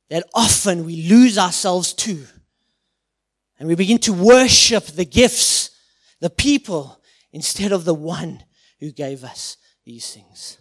that 0.09 0.25
often 0.33 0.85
we 0.85 1.07
lose 1.07 1.37
ourselves 1.37 1.93
to. 1.93 2.23
And 3.57 3.67
we 3.67 3.75
begin 3.75 3.97
to 3.99 4.13
worship 4.13 4.85
the 4.85 5.05
gifts, 5.05 5.71
the 6.19 6.29
people, 6.29 7.01
instead 7.33 7.73
of 7.73 7.83
the 7.83 7.93
one 7.93 8.43
who 8.79 8.91
gave 8.91 9.23
us 9.23 9.57
these 9.85 10.13
things. 10.13 10.59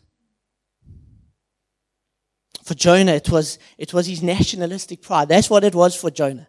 For 2.64 2.75
Jonah, 2.75 3.12
it 3.12 3.31
was, 3.31 3.59
it 3.79 3.93
was 3.93 4.07
his 4.07 4.23
nationalistic 4.23 5.02
pride. 5.02 5.29
That's 5.29 5.50
what 5.50 5.64
it 5.64 5.75
was 5.75 5.95
for 5.95 6.11
Jonah. 6.11 6.49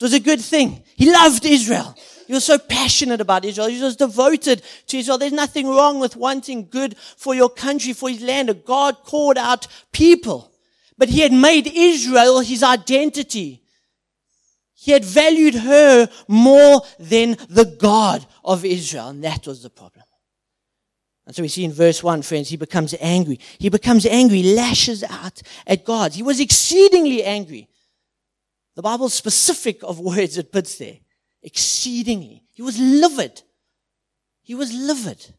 It 0.00 0.04
was 0.04 0.12
a 0.12 0.20
good 0.20 0.40
thing. 0.40 0.84
He 0.94 1.10
loved 1.10 1.44
Israel. 1.44 1.96
He 2.26 2.32
was 2.32 2.44
so 2.44 2.58
passionate 2.58 3.20
about 3.20 3.44
Israel. 3.44 3.68
He 3.68 3.82
was 3.82 3.96
devoted 3.96 4.62
to 4.88 4.98
Israel. 4.98 5.18
There's 5.18 5.32
nothing 5.32 5.66
wrong 5.66 5.98
with 5.98 6.14
wanting 6.14 6.68
good 6.68 6.96
for 6.96 7.34
your 7.34 7.48
country, 7.48 7.92
for 7.94 8.08
his 8.08 8.22
land. 8.22 8.64
God 8.64 9.02
called 9.04 9.38
out 9.38 9.66
people. 9.92 10.52
But 10.96 11.08
he 11.08 11.20
had 11.20 11.32
made 11.32 11.66
Israel 11.66 12.40
his 12.40 12.62
identity. 12.62 13.64
He 14.80 14.92
had 14.92 15.04
valued 15.04 15.54
her 15.54 16.08
more 16.28 16.82
than 17.00 17.36
the 17.48 17.64
God 17.64 18.24
of 18.44 18.64
Israel. 18.64 19.08
And 19.08 19.24
that 19.24 19.44
was 19.44 19.60
the 19.64 19.70
problem. 19.70 20.04
And 21.26 21.34
so 21.34 21.42
we 21.42 21.48
see 21.48 21.64
in 21.64 21.72
verse 21.72 22.02
1, 22.02 22.22
friends, 22.22 22.48
he 22.48 22.56
becomes 22.56 22.94
angry. 23.00 23.40
He 23.58 23.70
becomes 23.70 24.06
angry, 24.06 24.42
lashes 24.44 25.02
out 25.02 25.42
at 25.66 25.84
God. 25.84 26.12
He 26.12 26.22
was 26.22 26.38
exceedingly 26.38 27.24
angry. 27.24 27.68
The 28.76 28.82
Bible's 28.82 29.14
specific 29.14 29.82
of 29.82 29.98
words 29.98 30.38
it 30.38 30.52
puts 30.52 30.78
there 30.78 30.98
exceedingly. 31.42 32.44
He 32.52 32.62
was 32.62 32.78
livid. 32.78 33.42
He 34.42 34.54
was 34.54 34.72
livid. 34.72 35.34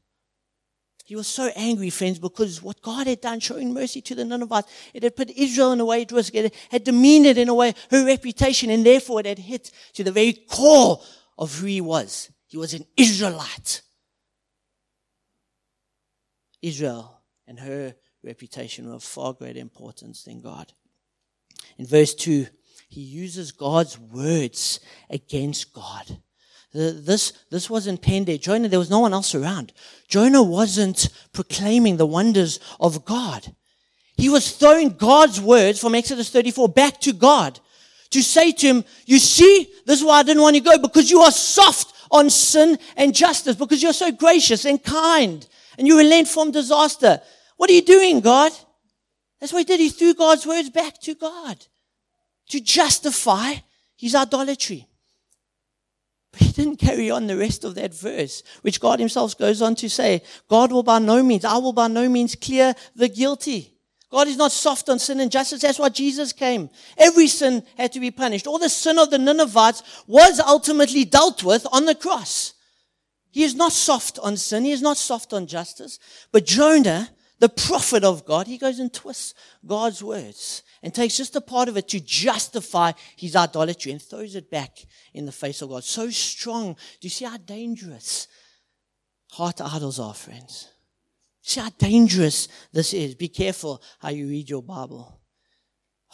He 1.09 1.15
was 1.15 1.25
so 1.25 1.49
angry, 1.55 1.89
friends, 1.89 2.19
because 2.19 2.61
what 2.61 2.83
God 2.83 3.07
had 3.07 3.19
done, 3.19 3.39
showing 3.39 3.73
mercy 3.73 3.99
to 3.99 4.13
the 4.13 4.23
Ninevites, 4.23 4.71
it 4.93 5.01
had 5.01 5.15
put 5.15 5.31
Israel 5.31 5.71
in 5.71 5.79
a 5.79 5.85
way 5.85 6.03
it 6.03 6.11
was, 6.11 6.29
it 6.29 6.53
had 6.69 6.83
demeaned 6.83 7.25
it 7.25 7.35
in 7.35 7.49
a 7.49 7.53
way, 7.55 7.73
her 7.89 8.05
reputation, 8.05 8.69
and 8.69 8.85
therefore 8.85 9.21
it 9.21 9.25
had 9.25 9.39
hit 9.39 9.71
to 9.93 10.03
the 10.03 10.11
very 10.11 10.33
core 10.33 11.01
of 11.35 11.55
who 11.55 11.65
he 11.65 11.81
was. 11.81 12.29
He 12.45 12.57
was 12.57 12.75
an 12.75 12.85
Israelite. 12.95 13.81
Israel 16.61 17.19
and 17.47 17.59
her 17.59 17.95
reputation 18.23 18.87
were 18.87 18.93
of 18.93 19.03
far 19.03 19.33
greater 19.33 19.59
importance 19.59 20.25
than 20.25 20.41
God. 20.41 20.73
In 21.79 21.87
verse 21.87 22.13
2, 22.13 22.45
he 22.87 23.01
uses 23.01 23.51
God's 23.51 23.97
words 23.97 24.79
against 25.09 25.73
God. 25.73 26.19
Uh, 26.75 26.93
this, 26.93 27.33
this 27.49 27.69
wasn't 27.69 28.01
there. 28.01 28.37
Jonah, 28.37 28.67
there 28.67 28.79
was 28.79 28.91
no 28.91 28.99
one 28.99 29.13
else 29.13 29.33
around. 29.33 29.73
Jonah 30.07 30.43
wasn't 30.43 31.09
proclaiming 31.33 31.97
the 31.97 32.05
wonders 32.05 32.59
of 32.79 33.05
God. 33.05 33.55
He 34.17 34.29
was 34.29 34.51
throwing 34.51 34.89
God's 34.89 35.41
words 35.41 35.79
from 35.79 35.95
Exodus 35.95 36.29
34 36.29 36.69
back 36.69 36.99
to 37.01 37.13
God 37.13 37.59
to 38.11 38.21
say 38.21 38.51
to 38.51 38.67
him, 38.67 38.83
you 39.05 39.17
see, 39.17 39.71
this 39.85 39.99
is 39.99 40.05
why 40.05 40.19
I 40.19 40.23
didn't 40.23 40.43
want 40.43 40.55
you 40.55 40.61
to 40.61 40.69
go 40.69 40.77
because 40.77 41.09
you 41.09 41.21
are 41.21 41.31
soft 41.31 41.93
on 42.11 42.29
sin 42.29 42.77
and 42.97 43.15
justice 43.15 43.55
because 43.55 43.81
you're 43.81 43.93
so 43.93 44.11
gracious 44.11 44.65
and 44.65 44.83
kind 44.83 45.47
and 45.77 45.87
you 45.87 45.97
relent 45.97 46.27
from 46.27 46.51
disaster. 46.51 47.21
What 47.57 47.69
are 47.69 47.73
you 47.73 47.81
doing, 47.81 48.19
God? 48.19 48.51
That's 49.39 49.53
what 49.53 49.59
he 49.59 49.65
did. 49.65 49.79
He 49.79 49.89
threw 49.89 50.13
God's 50.13 50.45
words 50.45 50.69
back 50.69 50.99
to 51.01 51.15
God 51.15 51.65
to 52.49 52.59
justify 52.59 53.53
his 53.95 54.15
idolatry. 54.15 54.88
But 56.31 56.41
he 56.41 56.51
didn't 56.51 56.77
carry 56.77 57.09
on 57.09 57.27
the 57.27 57.37
rest 57.37 57.63
of 57.63 57.75
that 57.75 57.93
verse, 57.93 58.43
which 58.61 58.79
God 58.79 58.99
himself 58.99 59.37
goes 59.37 59.61
on 59.61 59.75
to 59.75 59.89
say, 59.89 60.21
God 60.47 60.71
will 60.71 60.83
by 60.83 60.99
no 60.99 61.23
means, 61.23 61.45
I 61.45 61.57
will 61.57 61.73
by 61.73 61.87
no 61.87 62.07
means 62.07 62.35
clear 62.35 62.75
the 62.95 63.09
guilty. 63.09 63.73
God 64.11 64.27
is 64.27 64.37
not 64.37 64.51
soft 64.51 64.89
on 64.89 64.97
sin 64.97 65.19
and 65.19 65.31
justice. 65.31 65.61
That's 65.61 65.77
why 65.77 65.89
Jesus 65.89 66.33
came. 66.33 66.69
Every 66.97 67.27
sin 67.27 67.63
had 67.77 67.91
to 67.91 67.99
be 67.99 68.09
punished. 68.09 68.47
All 68.47 68.57
the 68.57 68.69
sin 68.69 68.97
of 68.97 69.11
the 69.11 69.19
Ninevites 69.19 69.83
was 70.07 70.39
ultimately 70.39 71.05
dealt 71.05 71.43
with 71.43 71.67
on 71.71 71.85
the 71.85 71.93
cross. 71.93 72.53
He 73.31 73.43
is 73.43 73.53
not 73.53 73.71
soft 73.71 74.17
on 74.19 74.37
sin. 74.37 74.65
He 74.65 74.71
is 74.71 74.81
not 74.81 74.97
soft 74.97 75.31
on 75.31 75.45
justice. 75.45 75.99
But 76.31 76.47
Jonah, 76.47 77.09
the 77.39 77.49
prophet 77.49 78.03
of 78.03 78.25
God, 78.25 78.47
he 78.47 78.57
goes 78.57 78.79
and 78.79 78.93
twists 78.93 79.33
God's 79.65 80.03
words 80.03 80.63
and 80.83 80.93
takes 80.93 81.17
just 81.17 81.35
a 81.35 81.41
part 81.41 81.69
of 81.69 81.77
it 81.77 81.87
to 81.89 81.99
justify 81.99 82.91
his 83.15 83.35
idolatry 83.35 83.91
and 83.91 84.01
throws 84.01 84.35
it 84.35 84.51
back 84.51 84.77
in 85.13 85.25
the 85.25 85.31
face 85.31 85.61
of 85.61 85.69
God. 85.69 85.83
So 85.83 86.09
strong. 86.09 86.73
Do 86.73 87.05
you 87.05 87.09
see 87.09 87.25
how 87.25 87.37
dangerous 87.37 88.27
heart 89.31 89.61
idols 89.61 89.99
are, 89.99 90.13
friends? 90.13 90.69
See 91.41 91.61
how 91.61 91.69
dangerous 91.77 92.47
this 92.71 92.93
is. 92.93 93.15
Be 93.15 93.29
careful 93.29 93.81
how 93.99 94.09
you 94.09 94.27
read 94.27 94.49
your 94.49 94.63
Bible. 94.63 95.19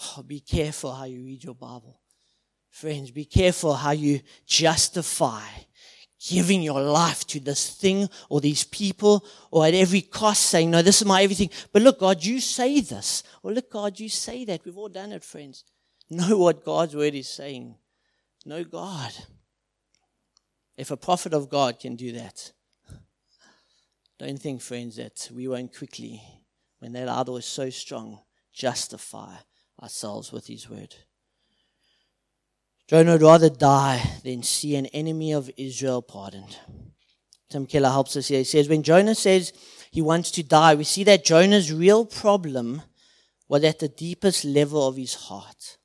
Oh, 0.02 0.24
be 0.24 0.40
careful 0.40 0.94
how 0.94 1.06
you 1.06 1.24
read 1.24 1.44
your 1.44 1.56
Bible. 1.56 2.00
Friends, 2.70 3.10
be 3.10 3.26
careful 3.26 3.74
how 3.74 3.92
you 3.92 4.20
justify 4.46 5.48
giving 6.20 6.62
your 6.62 6.82
life 6.82 7.26
to 7.28 7.40
this 7.40 7.70
thing 7.70 8.10
or 8.30 8.42
these 8.42 8.64
people 8.64 9.26
or 9.52 9.66
at 9.66 9.74
every 9.74 10.02
cost 10.02 10.44
saying, 10.44 10.72
no, 10.72 10.82
this 10.82 11.02
is 11.02 11.08
my 11.08 11.22
everything. 11.22 11.50
But 11.72 11.82
look, 11.82 12.00
God, 12.00 12.24
you 12.24 12.40
say 12.40 12.80
this. 12.80 13.24
Or 13.44 13.52
look, 13.52 13.72
God, 13.72 14.00
you 14.00 14.10
say 14.10 14.46
that. 14.46 14.66
We've 14.66 14.78
all 14.78 14.90
done 14.90 15.12
it, 15.12 15.24
friends. 15.24 15.64
Know 16.10 16.38
what 16.38 16.64
God's 16.64 16.96
word 16.96 17.16
is 17.16 17.28
saying. 17.28 17.76
Know 18.46 18.64
God. 18.64 19.12
If 20.78 20.92
a 20.92 20.98
prophet 20.98 21.34
of 21.34 21.50
God 21.50 21.80
can 21.80 21.96
do 21.96 22.12
that, 22.14 22.52
don't 24.18 24.40
think, 24.40 24.62
friends, 24.62 24.96
that 24.98 25.30
we 25.34 25.48
won't 25.48 25.76
quickly 25.76 26.22
when 26.80 26.94
that 26.94 27.10
idol 27.10 27.38
is 27.38 27.46
so 27.46 27.70
strong, 27.70 28.20
justify 28.54 29.34
ourselves 29.82 30.32
with 30.32 30.48
his 30.48 30.70
word. 30.70 30.96
Jonah 32.88 33.14
would 33.14 33.24
rather 33.24 33.50
die 33.50 34.20
than 34.24 34.44
see 34.44 34.76
an 34.76 34.86
enemy 34.88 35.32
of 35.32 35.50
Israel 35.58 36.02
pardoned. 36.04 36.58
Tim 37.50 37.66
Keller 37.66 37.90
helps 37.90 38.16
us 38.16 38.28
here. 38.28 38.40
He 38.40 38.44
says, 38.44 38.70
when 38.70 38.84
Jonah 38.84 39.16
says 39.16 39.54
he 39.92 40.02
wants 40.02 40.30
to 40.32 40.44
die, 40.44 40.76
we 40.76 40.84
see 40.84 41.04
that 41.06 41.26
Jonah's 41.26 41.72
real 41.74 42.06
problem 42.06 42.84
was 43.48 43.64
at 43.64 43.80
the 43.80 43.88
deepest 43.88 44.46
level 44.46 44.88
of 44.88 44.98
his 44.98 45.16
heart. 45.16 45.78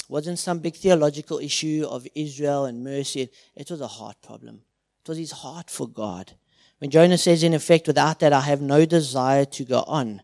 It 0.00 0.10
wasn't 0.10 0.38
some 0.38 0.58
big 0.58 0.74
theological 0.74 1.38
issue 1.38 1.86
of 1.88 2.06
Israel 2.14 2.64
and 2.64 2.84
mercy. 2.84 3.30
It 3.54 3.70
was 3.70 3.80
a 3.80 3.86
heart 3.86 4.16
problem. 4.22 4.62
It 5.00 5.08
was 5.08 5.18
his 5.18 5.32
heart 5.32 5.70
for 5.70 5.88
God. 5.88 6.32
When 6.78 6.90
Jonah 6.90 7.18
says, 7.18 7.42
in 7.42 7.54
effect, 7.54 7.86
without 7.86 8.20
that 8.20 8.32
I 8.32 8.40
have 8.42 8.60
no 8.60 8.84
desire 8.84 9.44
to 9.46 9.64
go 9.64 9.82
on, 9.86 10.22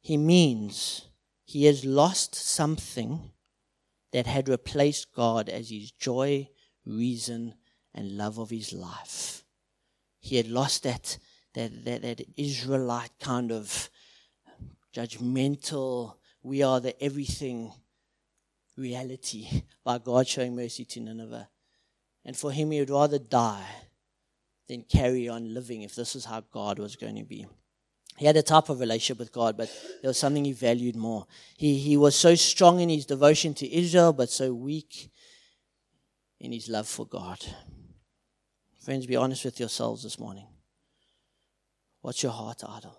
he 0.00 0.16
means 0.16 1.08
he 1.44 1.64
has 1.64 1.84
lost 1.84 2.34
something 2.34 3.30
that 4.14 4.28
had 4.28 4.48
replaced 4.48 5.12
God 5.12 5.48
as 5.48 5.70
his 5.70 5.90
joy, 5.90 6.48
reason, 6.86 7.52
and 7.92 8.16
love 8.16 8.38
of 8.38 8.48
his 8.48 8.72
life. 8.72 9.42
He 10.20 10.36
had 10.36 10.46
lost 10.46 10.84
that, 10.84 11.18
that, 11.54 11.84
that, 11.84 12.02
that 12.02 12.22
Israelite 12.36 13.10
kind 13.18 13.50
of 13.50 13.90
judgmental, 14.94 16.14
we 16.44 16.62
are 16.62 16.78
the 16.78 16.94
everything 17.02 17.72
reality 18.76 19.64
by 19.82 19.98
God 19.98 20.28
showing 20.28 20.54
mercy 20.54 20.84
to 20.84 21.00
Nineveh. 21.00 21.48
And 22.24 22.36
for 22.36 22.52
him, 22.52 22.70
he 22.70 22.78
would 22.78 22.90
rather 22.90 23.18
die 23.18 23.66
than 24.68 24.82
carry 24.82 25.28
on 25.28 25.52
living 25.52 25.82
if 25.82 25.96
this 25.96 26.14
is 26.14 26.24
how 26.24 26.44
God 26.52 26.78
was 26.78 26.94
going 26.94 27.16
to 27.16 27.24
be. 27.24 27.48
He 28.16 28.26
had 28.26 28.36
a 28.36 28.42
type 28.42 28.68
of 28.68 28.78
relationship 28.78 29.18
with 29.18 29.32
God, 29.32 29.56
but 29.56 29.68
there 30.00 30.08
was 30.08 30.18
something 30.18 30.44
he 30.44 30.52
valued 30.52 30.94
more. 30.94 31.26
He, 31.56 31.78
he 31.78 31.96
was 31.96 32.14
so 32.14 32.34
strong 32.36 32.80
in 32.80 32.88
his 32.88 33.06
devotion 33.06 33.54
to 33.54 33.72
Israel, 33.72 34.12
but 34.12 34.30
so 34.30 34.54
weak 34.54 35.10
in 36.38 36.52
his 36.52 36.68
love 36.68 36.86
for 36.86 37.06
God. 37.06 37.44
Friends, 38.80 39.06
be 39.06 39.16
honest 39.16 39.44
with 39.44 39.58
yourselves 39.58 40.02
this 40.02 40.18
morning. 40.18 40.46
What's 42.02 42.22
your 42.22 42.32
heart 42.32 42.62
idol? 42.68 42.96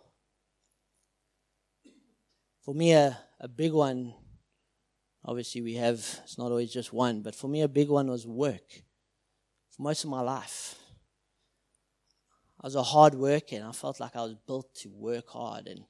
For 2.63 2.73
me, 2.73 2.93
a, 2.93 3.17
a 3.39 3.47
big 3.47 3.71
one, 3.71 4.15
obviously, 5.23 5.61
we 5.61 5.75
have, 5.75 5.99
it's 6.23 6.37
not 6.37 6.49
always 6.49 6.73
just 6.73 6.91
one, 6.91 7.21
but 7.21 7.35
for 7.35 7.47
me, 7.47 7.61
a 7.61 7.67
big 7.67 7.87
one 7.87 8.07
was 8.07 8.25
work. 8.25 8.83
For 9.69 9.83
most 9.83 10.03
of 10.03 10.09
my 10.09 10.21
life, 10.21 10.75
I 12.61 12.67
was 12.67 12.75
a 12.75 12.83
hard 12.83 13.15
worker 13.15 13.55
and 13.55 13.65
I 13.65 13.71
felt 13.71 13.99
like 13.99 14.15
I 14.15 14.21
was 14.23 14.35
built 14.47 14.73
to 14.75 14.89
work 14.89 15.29
hard 15.29 15.67
and 15.67 15.81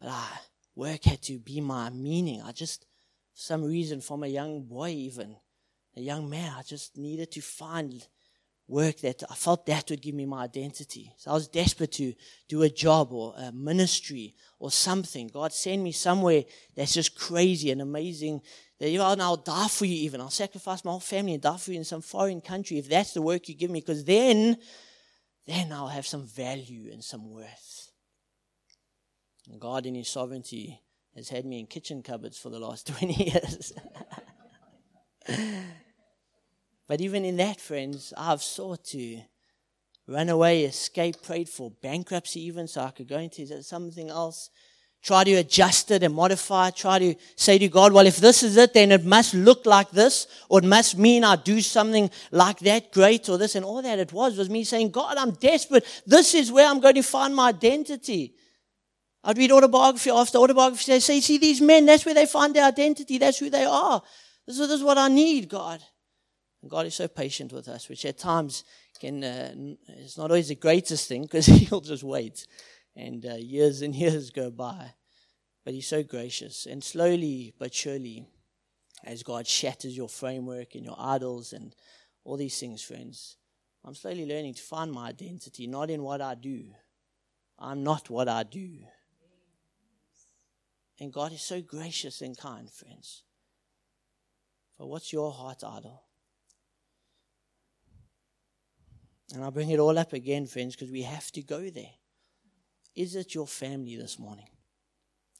but 0.00 0.10
I 0.10 0.26
work 0.74 1.04
had 1.04 1.22
to 1.22 1.38
be 1.38 1.60
my 1.60 1.90
meaning. 1.90 2.42
I 2.42 2.52
just 2.52 2.86
for 3.34 3.40
some 3.40 3.64
reason 3.64 4.00
from 4.00 4.24
a 4.24 4.28
young 4.28 4.62
boy 4.62 4.90
even, 4.90 5.36
a 5.96 6.00
young 6.00 6.28
man, 6.28 6.52
I 6.58 6.62
just 6.62 6.96
needed 6.96 7.30
to 7.32 7.40
find 7.40 8.06
work 8.68 9.00
that 9.00 9.22
I 9.30 9.34
felt 9.34 9.66
that 9.66 9.90
would 9.90 10.00
give 10.00 10.14
me 10.14 10.24
my 10.24 10.44
identity. 10.44 11.12
So 11.18 11.30
I 11.30 11.34
was 11.34 11.48
desperate 11.48 11.92
to 11.92 12.14
do 12.48 12.62
a 12.62 12.70
job 12.70 13.12
or 13.12 13.34
a 13.36 13.52
ministry 13.52 14.34
or 14.58 14.70
something. 14.70 15.28
God 15.28 15.52
send 15.52 15.84
me 15.84 15.92
somewhere 15.92 16.44
that's 16.74 16.94
just 16.94 17.18
crazy 17.18 17.70
and 17.70 17.82
amazing. 17.82 18.40
That 18.78 18.90
you 18.90 18.98
know, 18.98 19.04
I'll 19.04 19.36
die 19.36 19.68
for 19.68 19.84
you 19.84 19.94
even. 19.94 20.20
I'll 20.20 20.30
sacrifice 20.30 20.84
my 20.84 20.90
whole 20.90 21.00
family 21.00 21.34
and 21.34 21.42
die 21.42 21.56
for 21.56 21.72
you 21.72 21.78
in 21.78 21.84
some 21.84 22.02
foreign 22.02 22.40
country 22.40 22.78
if 22.78 22.88
that's 22.88 23.12
the 23.12 23.22
work 23.22 23.48
you 23.48 23.54
give 23.54 23.70
me. 23.70 23.80
Because 23.80 24.04
then 24.04 24.56
then 25.46 25.72
I'll 25.72 25.88
have 25.88 26.06
some 26.06 26.26
value 26.26 26.90
and 26.92 27.02
some 27.02 27.30
worth. 27.30 27.90
And 29.50 29.60
God, 29.60 29.86
in 29.86 29.94
His 29.94 30.08
sovereignty, 30.08 30.80
has 31.14 31.28
had 31.28 31.44
me 31.44 31.60
in 31.60 31.66
kitchen 31.66 32.02
cupboards 32.02 32.38
for 32.38 32.50
the 32.50 32.60
last 32.60 32.86
20 32.98 33.12
years. 33.12 33.72
but 36.86 37.00
even 37.00 37.24
in 37.24 37.36
that, 37.36 37.60
friends, 37.60 38.12
I've 38.16 38.42
sought 38.42 38.84
to 38.86 39.20
run 40.06 40.28
away, 40.28 40.64
escape, 40.64 41.22
prayed 41.22 41.48
for 41.48 41.70
bankruptcy 41.70 42.44
even 42.46 42.66
so 42.66 42.82
I 42.82 42.90
could 42.90 43.08
go 43.08 43.18
into 43.18 43.62
something 43.62 44.10
else 44.10 44.50
try 45.02 45.24
to 45.24 45.34
adjust 45.34 45.90
it 45.90 46.02
and 46.02 46.14
modify 46.14 46.68
it, 46.68 46.76
try 46.76 46.98
to 46.98 47.14
say 47.34 47.58
to 47.58 47.68
God, 47.68 47.92
well, 47.92 48.06
if 48.06 48.18
this 48.18 48.42
is 48.42 48.56
it, 48.56 48.72
then 48.72 48.92
it 48.92 49.04
must 49.04 49.34
look 49.34 49.66
like 49.66 49.90
this, 49.90 50.28
or 50.48 50.60
it 50.60 50.64
must 50.64 50.96
mean 50.96 51.24
I 51.24 51.36
do 51.36 51.60
something 51.60 52.10
like 52.30 52.60
that 52.60 52.92
great, 52.92 53.28
or 53.28 53.36
this, 53.36 53.56
and 53.56 53.64
all 53.64 53.82
that 53.82 53.98
it 53.98 54.12
was 54.12 54.38
was 54.38 54.48
me 54.48 54.62
saying, 54.62 54.90
God, 54.90 55.16
I'm 55.16 55.32
desperate. 55.32 55.84
This 56.06 56.34
is 56.34 56.52
where 56.52 56.68
I'm 56.68 56.80
going 56.80 56.94
to 56.94 57.02
find 57.02 57.34
my 57.34 57.48
identity. 57.48 58.34
I'd 59.24 59.38
read 59.38 59.52
autobiography 59.52 60.10
after 60.10 60.38
autobiography. 60.38 60.92
They 60.92 61.00
say, 61.00 61.20
see, 61.20 61.38
these 61.38 61.60
men, 61.60 61.86
that's 61.86 62.06
where 62.06 62.14
they 62.14 62.26
find 62.26 62.54
their 62.54 62.64
identity. 62.64 63.18
That's 63.18 63.38
who 63.38 63.50
they 63.50 63.64
are. 63.64 64.02
This 64.46 64.58
is, 64.58 64.68
this 64.68 64.78
is 64.78 64.84
what 64.84 64.98
I 64.98 65.08
need, 65.08 65.48
God. 65.48 65.80
And 66.60 66.70
God 66.70 66.86
is 66.86 66.94
so 66.94 67.08
patient 67.08 67.52
with 67.52 67.68
us, 67.68 67.88
which 67.88 68.04
at 68.04 68.18
times 68.18 68.64
can, 69.00 69.24
uh, 69.24 69.52
it's 69.98 70.16
not 70.16 70.30
always 70.30 70.48
the 70.48 70.54
greatest 70.54 71.08
thing 71.08 71.22
because 71.22 71.46
he'll 71.46 71.80
just 71.80 72.04
wait 72.04 72.46
and 72.96 73.24
uh, 73.24 73.34
years 73.34 73.82
and 73.82 73.94
years 74.04 74.30
go 74.30 74.50
by. 74.50 74.94
But 75.64 75.74
He's 75.74 75.86
so 75.86 76.02
gracious. 76.02 76.66
And 76.66 76.82
slowly 76.82 77.54
but 77.58 77.74
surely, 77.74 78.26
as 79.04 79.22
God 79.22 79.46
shatters 79.46 79.96
your 79.96 80.08
framework 80.08 80.74
and 80.74 80.84
your 80.84 80.96
idols 80.98 81.52
and 81.52 81.74
all 82.24 82.36
these 82.36 82.58
things, 82.58 82.82
friends, 82.82 83.36
I'm 83.84 83.94
slowly 83.94 84.26
learning 84.26 84.54
to 84.54 84.62
find 84.62 84.92
my 84.92 85.08
identity 85.08 85.66
not 85.66 85.90
in 85.90 86.02
what 86.02 86.20
I 86.20 86.34
do. 86.34 86.66
I'm 87.58 87.82
not 87.82 88.10
what 88.10 88.28
I 88.28 88.42
do. 88.42 88.70
And 91.00 91.12
God 91.12 91.32
is 91.32 91.42
so 91.42 91.60
gracious 91.60 92.20
and 92.20 92.36
kind, 92.36 92.70
friends. 92.70 93.22
But 94.78 94.86
what's 94.86 95.12
your 95.12 95.32
heart 95.32 95.64
idol? 95.64 96.04
And 99.34 99.42
I 99.42 99.50
bring 99.50 99.70
it 99.70 99.78
all 99.78 99.98
up 99.98 100.12
again, 100.12 100.46
friends, 100.46 100.76
because 100.76 100.92
we 100.92 101.02
have 101.02 101.32
to 101.32 101.42
go 101.42 101.70
there. 101.70 101.94
Is 102.94 103.16
it 103.16 103.34
your 103.34 103.46
family 103.46 103.96
this 103.96 104.18
morning? 104.18 104.48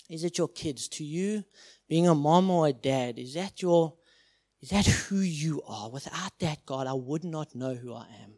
Is 0.09 0.25
it 0.25 0.39
your 0.39 0.49
kids? 0.49 0.89
To 0.89 1.05
you, 1.05 1.45
being 1.89 2.09
a 2.09 2.15
mom 2.15 2.51
or 2.51 2.69
a 2.69 2.73
dad, 2.73 3.19
is 3.19 3.35
that 3.35 3.63
your 3.63 3.95
is 4.61 4.69
that 4.71 4.87
who 4.87 5.17
you 5.17 5.63
are? 5.67 5.91
Without 5.91 6.39
that, 6.39 6.65
God, 6.65 6.87
I 6.87 6.93
would 6.93 7.25
not 7.25 7.55
know 7.55 7.75
who 7.75 7.93
I 7.93 8.07
am. 8.23 8.35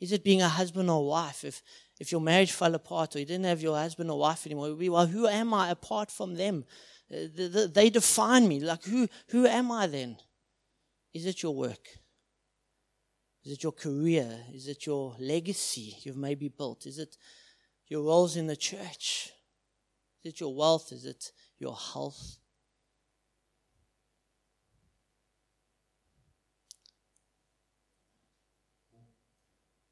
Is 0.00 0.10
it 0.12 0.24
being 0.24 0.42
a 0.42 0.48
husband 0.48 0.90
or 0.90 1.06
wife? 1.06 1.44
If 1.44 1.62
if 1.98 2.12
your 2.12 2.20
marriage 2.20 2.52
fell 2.52 2.74
apart 2.74 3.16
or 3.16 3.18
you 3.18 3.24
didn't 3.24 3.46
have 3.46 3.62
your 3.62 3.76
husband 3.76 4.10
or 4.10 4.18
wife 4.18 4.46
anymore, 4.46 4.66
it 4.66 4.70
would 4.70 4.78
be, 4.78 4.88
well, 4.88 5.06
who 5.06 5.26
am 5.26 5.52
I 5.52 5.70
apart 5.70 6.10
from 6.10 6.34
them? 6.34 6.64
Uh, 7.12 7.66
they 7.72 7.90
define 7.90 8.46
me. 8.46 8.60
Like, 8.60 8.84
who, 8.84 9.08
who 9.28 9.46
am 9.46 9.72
I 9.72 9.86
then? 9.86 10.16
Is 11.12 11.26
it 11.26 11.42
your 11.42 11.54
work? 11.54 11.88
Is 13.44 13.52
it 13.52 13.62
your 13.62 13.72
career? 13.72 14.44
Is 14.52 14.68
it 14.68 14.86
your 14.86 15.16
legacy 15.18 15.96
you've 16.02 16.16
maybe 16.16 16.48
built? 16.48 16.86
Is 16.86 16.98
it 16.98 17.16
your 17.88 18.02
roles 18.02 18.36
in 18.36 18.46
the 18.46 18.56
church? 18.56 19.32
Is 20.22 20.34
it 20.34 20.40
your 20.40 20.54
wealth? 20.54 20.92
Is 20.92 21.04
it 21.04 21.32
your 21.58 21.76
health? 21.76 22.38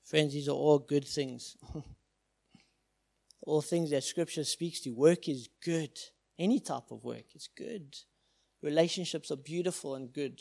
Friends, 0.05 0.35
these 0.35 0.49
are 0.49 0.53
all 0.53 0.79
good 0.79 1.07
things. 1.07 1.57
all 3.47 3.63
things 3.63 3.91
that 3.91 4.05
Scripture 4.05 4.45
speaks 4.45 4.81
to. 4.81 4.91
Work 4.91 5.29
is 5.29 5.49
good. 5.65 5.99
Any 6.39 6.61
type 6.61 6.91
of 6.91 7.03
work 7.03 7.35
is 7.35 7.49
good. 7.57 7.97
Relationships 8.63 9.31
are 9.31 9.37
beautiful 9.37 9.95
and 9.95 10.13
good. 10.13 10.41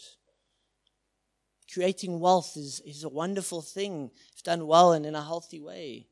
Creating 1.73 2.19
wealth 2.19 2.53
is, 2.55 2.79
is 2.85 3.03
a 3.03 3.09
wonderful 3.09 3.61
thing 3.61 4.11
if 4.35 4.43
done 4.43 4.67
well 4.67 4.91
and 4.93 5.05
in 5.05 5.15
a 5.15 5.23
healthy 5.23 5.59
way 5.59 6.07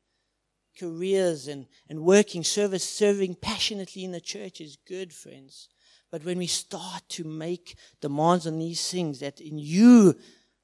careers 0.78 1.48
and, 1.48 1.66
and 1.88 2.04
working 2.04 2.44
service, 2.44 2.88
serving 2.88 3.36
passionately 3.36 4.04
in 4.04 4.12
the 4.12 4.20
church 4.20 4.60
is 4.60 4.78
good, 4.86 5.12
friends. 5.12 5.68
But 6.10 6.24
when 6.24 6.38
we 6.38 6.46
start 6.46 7.02
to 7.10 7.24
make 7.24 7.76
demands 8.00 8.46
on 8.46 8.58
these 8.58 8.90
things, 8.90 9.20
that 9.20 9.40
in 9.40 9.58
you 9.58 10.14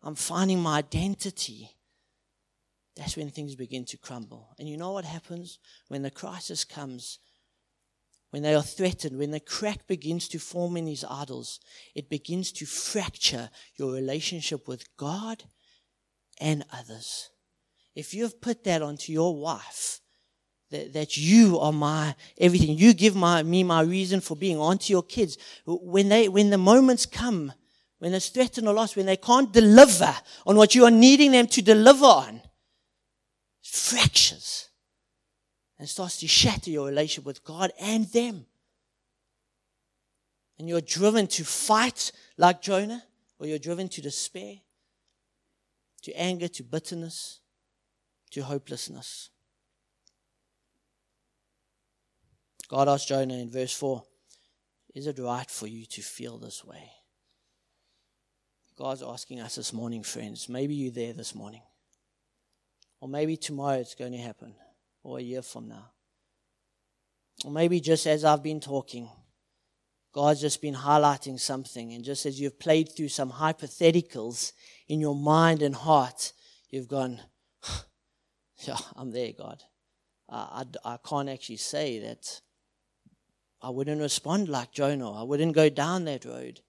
I'm 0.03 0.14
finding 0.14 0.61
my 0.61 0.79
identity, 0.79 1.77
that's 2.96 3.16
when 3.16 3.31
things 3.31 3.55
begin 3.55 3.85
to 3.87 3.99
crumble. 3.99 4.55
And 4.59 4.68
you 4.68 4.77
know 4.77 4.92
what 4.92 5.05
happens? 5.05 5.59
When 5.88 6.03
the 6.03 6.11
crisis 6.11 6.64
comes, 6.64 7.18
when 8.31 8.42
they 8.42 8.55
are 8.55 8.62
threatened, 8.62 9.18
when 9.18 9.31
the 9.31 9.40
crack 9.40 9.87
begins 9.87 10.29
to 10.29 10.38
form 10.38 10.77
in 10.77 10.85
these 10.85 11.05
idols, 11.05 11.61
it 11.94 12.09
begins 12.09 12.53
to 12.53 12.66
fracture 12.66 13.51
your 13.75 13.92
relationship 13.92 14.68
with 14.68 14.96
God 14.96 15.44
and 16.40 16.64
others. 16.73 17.31
If 17.94 18.14
you've 18.14 18.40
put 18.40 18.64
that 18.64 18.83
onto 18.83 19.12
your 19.12 19.37
wife, 19.37 20.00
that, 20.71 20.93
that 20.93 21.17
you 21.17 21.59
are 21.59 21.73
my 21.73 22.15
everything. 22.39 22.79
You 22.79 22.95
give 22.95 23.17
my, 23.17 23.43
me 23.43 23.65
my 23.65 23.83
reason 23.83 24.21
for 24.21 24.37
being 24.37 24.59
onto 24.59 24.93
your 24.93 25.03
kids. 25.03 25.37
When 25.67 26.09
they, 26.09 26.29
when 26.29 26.51
the 26.51 26.59
moments 26.59 27.07
come, 27.07 27.53
when 27.99 28.15
it's 28.15 28.29
threatened 28.29 28.67
or 28.67 28.75
lost, 28.75 28.97
when 28.97 29.07
they 29.07 29.17
can't 29.17 29.53
deliver 29.53 30.15
on 30.47 30.57
what 30.57 30.75
you 30.75 30.85
are 30.85 30.91
needing 30.91 31.33
them 31.33 31.47
to 31.49 31.63
deliver 31.63 32.07
on, 32.07 32.37
it 32.37 33.67
fractures. 33.67 34.69
and 35.79 35.89
starts 35.89 36.19
to 36.19 36.29
shatter 36.29 36.71
your 36.71 36.87
relationship 36.87 37.25
with 37.25 37.43
God 37.43 37.73
and 37.81 38.07
them. 38.13 38.45
And 40.59 40.69
you're 40.69 40.83
driven 40.83 41.27
to 41.29 41.45
fight 41.45 42.13
like 42.37 42.61
Jonah, 42.61 43.03
or 43.39 43.47
you're 43.47 43.59
driven 43.59 43.89
to 43.89 44.03
despair, 44.03 44.57
to 46.03 46.13
anger, 46.13 46.49
to 46.49 46.63
bitterness, 46.63 47.41
to 48.33 48.43
hopelessness. 48.43 49.31
God 52.71 52.89
asked 52.89 53.09
Jonah 53.09 53.35
in 53.35 53.51
verse 53.51 53.73
4 53.75 54.01
Is 54.95 55.09
it 55.09 55.19
right 55.19 55.51
for 55.51 55.67
you 55.67 55.87
to 55.87 56.03
feel 56.03 56.39
this 56.39 56.65
way? 56.65 56.93
God's 58.79 59.03
asking 59.03 59.41
us 59.41 59.57
this 59.57 59.73
morning, 59.73 60.05
friends. 60.05 60.49
Maybe 60.49 60.75
you're 60.75 60.93
there 60.93 61.13
this 61.13 61.35
morning. 61.35 61.63
Or 63.01 63.09
maybe 63.09 63.37
tomorrow 63.37 63.79
it's 63.79 63.97
going 63.97 64.13
to 64.13 64.19
happen, 64.19 64.55
or 65.03 65.19
a 65.19 65.23
year 65.23 65.43
from 65.43 65.69
now. 65.69 65.91
Or 67.45 67.51
maybe 67.51 67.81
just 67.81 68.07
as 68.07 68.25
I've 68.25 68.43
been 68.43 68.61
talking, 68.61 69.11
God's 70.15 70.41
just 70.41 70.63
been 70.63 70.75
highlighting 70.75 71.41
something, 71.41 71.93
and 71.93 72.05
just 72.05 72.25
as 72.25 72.41
you've 72.41 72.61
played 72.61 72.91
through 72.97 73.09
some 73.09 73.33
hypotheticals 73.33 74.53
in 74.87 75.01
your 75.01 75.17
mind 75.17 75.61
and 75.61 75.75
heart, 75.75 76.33
you've 76.69 76.89
gone, 76.89 77.21
Yeah, 78.59 78.77
I'm 78.95 79.11
there, 79.11 79.33
God. 79.37 79.61
I, 80.29 80.65
I, 80.85 80.93
I 80.93 80.97
can't 81.05 81.29
actually 81.29 81.57
say 81.57 81.99
that 81.99 82.41
I 83.62 83.70
wouldn't 83.70 84.01
respond 84.01 84.49
like 84.49 84.73
Jonah. 84.73 85.12
I 85.12 85.23
wouldn't 85.23 85.55
go 85.55 85.68
down 85.68 86.05
that 86.05 86.25
road. 86.25 86.61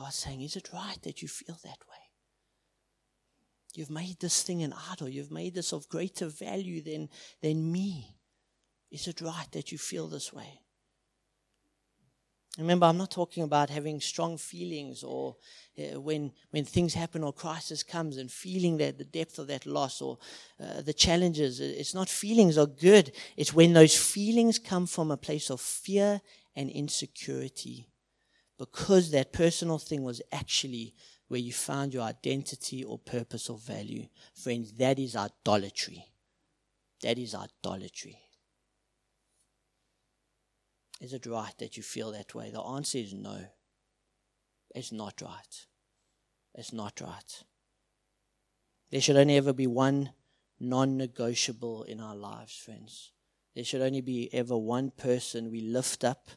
God's 0.00 0.16
saying, 0.16 0.40
Is 0.40 0.56
it 0.56 0.70
right 0.72 0.96
that 1.02 1.20
you 1.20 1.28
feel 1.28 1.58
that 1.62 1.80
way? 1.88 1.96
You've 3.74 3.90
made 3.90 4.18
this 4.18 4.42
thing 4.42 4.62
an 4.62 4.74
idol. 4.90 5.08
You've 5.08 5.30
made 5.30 5.54
this 5.54 5.72
of 5.72 5.88
greater 5.88 6.26
value 6.26 6.80
than, 6.80 7.08
than 7.42 7.70
me. 7.70 8.16
Is 8.90 9.06
it 9.06 9.20
right 9.20 9.46
that 9.52 9.70
you 9.70 9.78
feel 9.78 10.08
this 10.08 10.32
way? 10.32 10.60
Remember, 12.58 12.86
I'm 12.86 12.98
not 12.98 13.12
talking 13.12 13.44
about 13.44 13.70
having 13.70 14.00
strong 14.00 14.36
feelings 14.36 15.04
or 15.04 15.36
uh, 15.78 16.00
when, 16.00 16.32
when 16.50 16.64
things 16.64 16.94
happen 16.94 17.22
or 17.22 17.32
crisis 17.32 17.82
comes 17.82 18.16
and 18.16 18.30
feeling 18.30 18.76
that 18.78 18.98
the 18.98 19.04
depth 19.04 19.38
of 19.38 19.46
that 19.46 19.66
loss 19.66 20.02
or 20.02 20.18
uh, 20.60 20.82
the 20.82 20.92
challenges. 20.92 21.60
It's 21.60 21.94
not 21.94 22.08
feelings 22.08 22.58
are 22.58 22.66
good. 22.66 23.12
It's 23.36 23.54
when 23.54 23.72
those 23.72 23.96
feelings 23.96 24.58
come 24.58 24.86
from 24.86 25.10
a 25.10 25.16
place 25.16 25.48
of 25.48 25.60
fear 25.60 26.20
and 26.56 26.68
insecurity 26.70 27.88
because 28.58 29.10
that 29.12 29.32
personal 29.32 29.78
thing 29.78 30.02
was 30.02 30.20
actually 30.32 30.94
where 31.28 31.40
you 31.40 31.52
found 31.52 31.94
your 31.94 32.02
identity 32.02 32.82
or 32.82 32.98
purpose 32.98 33.48
or 33.48 33.58
value. 33.58 34.06
Friends, 34.34 34.72
that 34.72 34.98
is 34.98 35.14
idolatry. 35.14 36.04
That 37.02 37.18
is 37.18 37.34
idolatry. 37.34 38.18
Is 41.00 41.12
it 41.12 41.26
right 41.26 41.54
that 41.58 41.76
you 41.76 41.82
feel 41.82 42.12
that 42.12 42.34
way? 42.34 42.50
The 42.50 42.60
answer 42.60 42.98
is 42.98 43.14
no. 43.14 43.46
It's 44.74 44.92
not 44.92 45.20
right. 45.22 45.66
It's 46.54 46.72
not 46.72 47.00
right. 47.00 47.44
There 48.90 49.00
should 49.00 49.16
only 49.16 49.36
ever 49.36 49.52
be 49.52 49.66
one 49.66 50.10
non 50.58 50.96
negotiable 50.96 51.84
in 51.84 52.00
our 52.00 52.14
lives, 52.14 52.56
friends. 52.56 53.12
There 53.54 53.64
should 53.64 53.82
only 53.82 54.00
be 54.00 54.32
ever 54.32 54.56
one 54.56 54.90
person 54.90 55.50
we 55.50 55.60
lift 55.60 56.04
up 56.04 56.28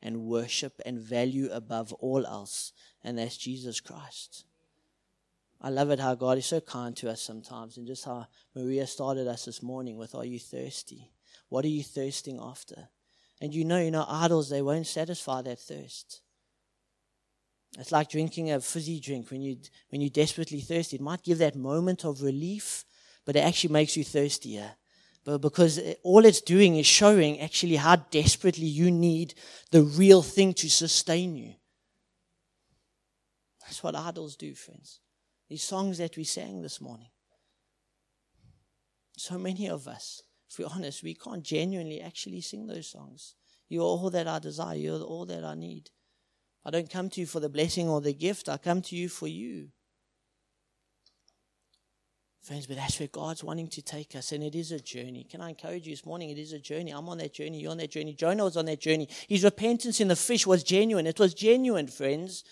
and 0.00 0.22
worship 0.22 0.80
and 0.86 0.98
value 0.98 1.48
above 1.50 1.92
all 1.94 2.26
else, 2.26 2.72
and 3.02 3.18
that's 3.18 3.36
Jesus 3.36 3.80
Christ. 3.80 4.44
I 5.60 5.70
love 5.70 5.90
it 5.90 5.98
how 5.98 6.14
God 6.14 6.36
is 6.38 6.46
so 6.46 6.60
kind 6.60 6.94
to 6.98 7.10
us 7.10 7.22
sometimes, 7.22 7.76
and 7.76 7.86
just 7.86 8.04
how 8.04 8.26
Maria 8.54 8.86
started 8.86 9.26
us 9.26 9.46
this 9.46 9.62
morning 9.62 9.96
with, 9.96 10.14
Are 10.14 10.24
you 10.24 10.38
thirsty? 10.38 11.10
What 11.48 11.64
are 11.64 11.68
you 11.68 11.82
thirsting 11.82 12.38
after? 12.40 12.88
And 13.40 13.54
you 13.54 13.64
know, 13.64 13.78
you 13.78 13.90
know, 13.90 14.06
idols, 14.08 14.48
they 14.48 14.62
won't 14.62 14.86
satisfy 14.86 15.42
that 15.42 15.58
thirst. 15.58 16.20
It's 17.78 17.92
like 17.92 18.08
drinking 18.08 18.52
a 18.52 18.60
fizzy 18.60 19.00
drink 19.00 19.30
when, 19.30 19.42
you, 19.42 19.56
when 19.90 20.00
you're 20.00 20.10
desperately 20.10 20.60
thirsty. 20.60 20.96
It 20.96 21.02
might 21.02 21.24
give 21.24 21.38
that 21.38 21.56
moment 21.56 22.04
of 22.04 22.22
relief, 22.22 22.84
but 23.24 23.36
it 23.36 23.40
actually 23.40 23.72
makes 23.72 23.96
you 23.96 24.04
thirstier. 24.04 24.72
But 25.24 25.38
because 25.38 25.80
all 26.02 26.24
it's 26.24 26.40
doing 26.40 26.76
is 26.76 26.86
showing 26.86 27.40
actually 27.40 27.76
how 27.76 27.96
desperately 27.96 28.66
you 28.66 28.90
need 28.90 29.34
the 29.70 29.82
real 29.82 30.22
thing 30.22 30.52
to 30.54 30.68
sustain 30.68 31.34
you. 31.34 31.54
That's 33.62 33.82
what 33.82 33.96
idols 33.96 34.36
do, 34.36 34.54
friends. 34.54 35.00
These 35.48 35.62
songs 35.62 35.98
that 35.98 36.16
we 36.16 36.24
sang 36.24 36.62
this 36.62 36.80
morning. 36.80 37.08
So 39.16 39.38
many 39.38 39.68
of 39.68 39.88
us, 39.88 40.22
if 40.54 40.58
we're 40.58 40.74
honest, 40.74 41.02
we 41.02 41.14
can't 41.14 41.42
genuinely 41.42 42.00
actually 42.00 42.40
sing 42.40 42.66
those 42.66 42.86
songs. 42.86 43.34
You're 43.68 43.82
all 43.82 44.10
that 44.10 44.28
I 44.28 44.38
desire, 44.38 44.76
you're 44.76 45.00
all 45.00 45.26
that 45.26 45.44
I 45.44 45.54
need. 45.54 45.90
I 46.64 46.70
don't 46.70 46.90
come 46.90 47.10
to 47.10 47.20
you 47.20 47.26
for 47.26 47.40
the 47.40 47.48
blessing 47.48 47.88
or 47.88 48.00
the 48.00 48.14
gift, 48.14 48.48
I 48.48 48.56
come 48.56 48.80
to 48.82 48.96
you 48.96 49.08
for 49.08 49.26
you. 49.26 49.68
Friends, 52.40 52.66
but 52.66 52.76
that's 52.76 53.00
where 53.00 53.08
God's 53.08 53.42
wanting 53.42 53.68
to 53.68 53.82
take 53.82 54.14
us, 54.14 54.30
and 54.30 54.44
it 54.44 54.54
is 54.54 54.70
a 54.70 54.78
journey. 54.78 55.26
Can 55.28 55.40
I 55.40 55.48
encourage 55.48 55.86
you 55.86 55.92
this 55.92 56.04
morning? 56.04 56.28
It 56.28 56.38
is 56.38 56.52
a 56.52 56.58
journey. 56.58 56.90
I'm 56.90 57.08
on 57.08 57.16
that 57.18 57.32
journey. 57.32 57.60
You're 57.60 57.70
on 57.70 57.78
that 57.78 57.90
journey. 57.90 58.12
Jonah 58.12 58.44
was 58.44 58.58
on 58.58 58.66
that 58.66 58.80
journey. 58.80 59.08
His 59.26 59.44
repentance 59.44 59.98
in 59.98 60.08
the 60.08 60.16
fish 60.16 60.46
was 60.46 60.62
genuine. 60.62 61.06
It 61.06 61.18
was 61.18 61.32
genuine, 61.32 61.88
friends. 61.88 62.44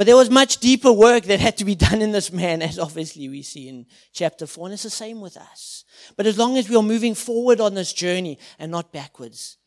But 0.00 0.06
there 0.06 0.16
was 0.16 0.30
much 0.30 0.60
deeper 0.60 0.90
work 0.90 1.24
that 1.24 1.40
had 1.40 1.58
to 1.58 1.66
be 1.66 1.74
done 1.90 2.00
in 2.00 2.10
this 2.10 2.32
man, 2.32 2.62
as 2.62 2.78
obviously 2.78 3.28
we 3.28 3.42
see 3.42 3.68
in 3.68 3.84
chapter 4.14 4.46
4. 4.46 4.68
And 4.68 4.72
it's 4.72 4.84
the 4.84 4.88
same 4.88 5.20
with 5.20 5.36
us. 5.36 5.84
But 6.16 6.24
as 6.24 6.38
long 6.38 6.56
as 6.56 6.70
we 6.70 6.76
are 6.76 6.82
moving 6.82 7.14
forward 7.14 7.60
on 7.60 7.74
this 7.74 7.92
journey 7.92 8.38
and 8.58 8.72
not 8.72 8.94
backwards, 8.94 9.58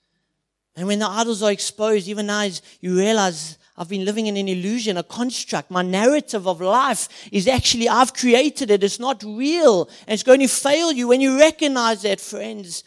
and 0.76 0.88
when 0.88 0.98
the 0.98 1.08
idols 1.08 1.44
are 1.44 1.52
exposed, 1.52 2.08
even 2.08 2.26
now 2.26 2.50
you 2.80 2.98
realize 2.98 3.60
I've 3.78 3.90
been 3.90 4.06
living 4.06 4.26
in 4.26 4.36
an 4.36 4.48
illusion, 4.48 4.98
a 4.98 5.04
construct. 5.04 5.70
My 5.70 5.84
narrative 5.84 6.48
of 6.48 6.62
life 6.62 7.30
is 7.32 7.48
actually, 7.48 7.88
I've 7.88 8.16
created 8.16 8.72
it. 8.72 8.84
It's 8.84 9.00
not 9.00 9.22
real. 9.22 9.88
And 10.08 10.16
it's 10.16 10.24
going 10.24 10.40
to 10.40 10.48
fail 10.48 10.92
you. 10.92 11.10
When 11.10 11.22
you 11.22 11.38
recognize 11.38 12.02
that, 12.02 12.20
friends, 12.20 12.84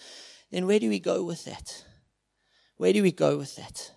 then 0.51 0.67
where 0.67 0.81
do 0.81 0.89
we 0.89 0.99
go 0.99 1.23
with 1.23 1.45
that? 1.45 1.85
Where 2.77 2.93
do 2.93 3.05
we 3.05 3.13
go 3.13 3.37
with 3.37 3.55
that? 3.55 3.93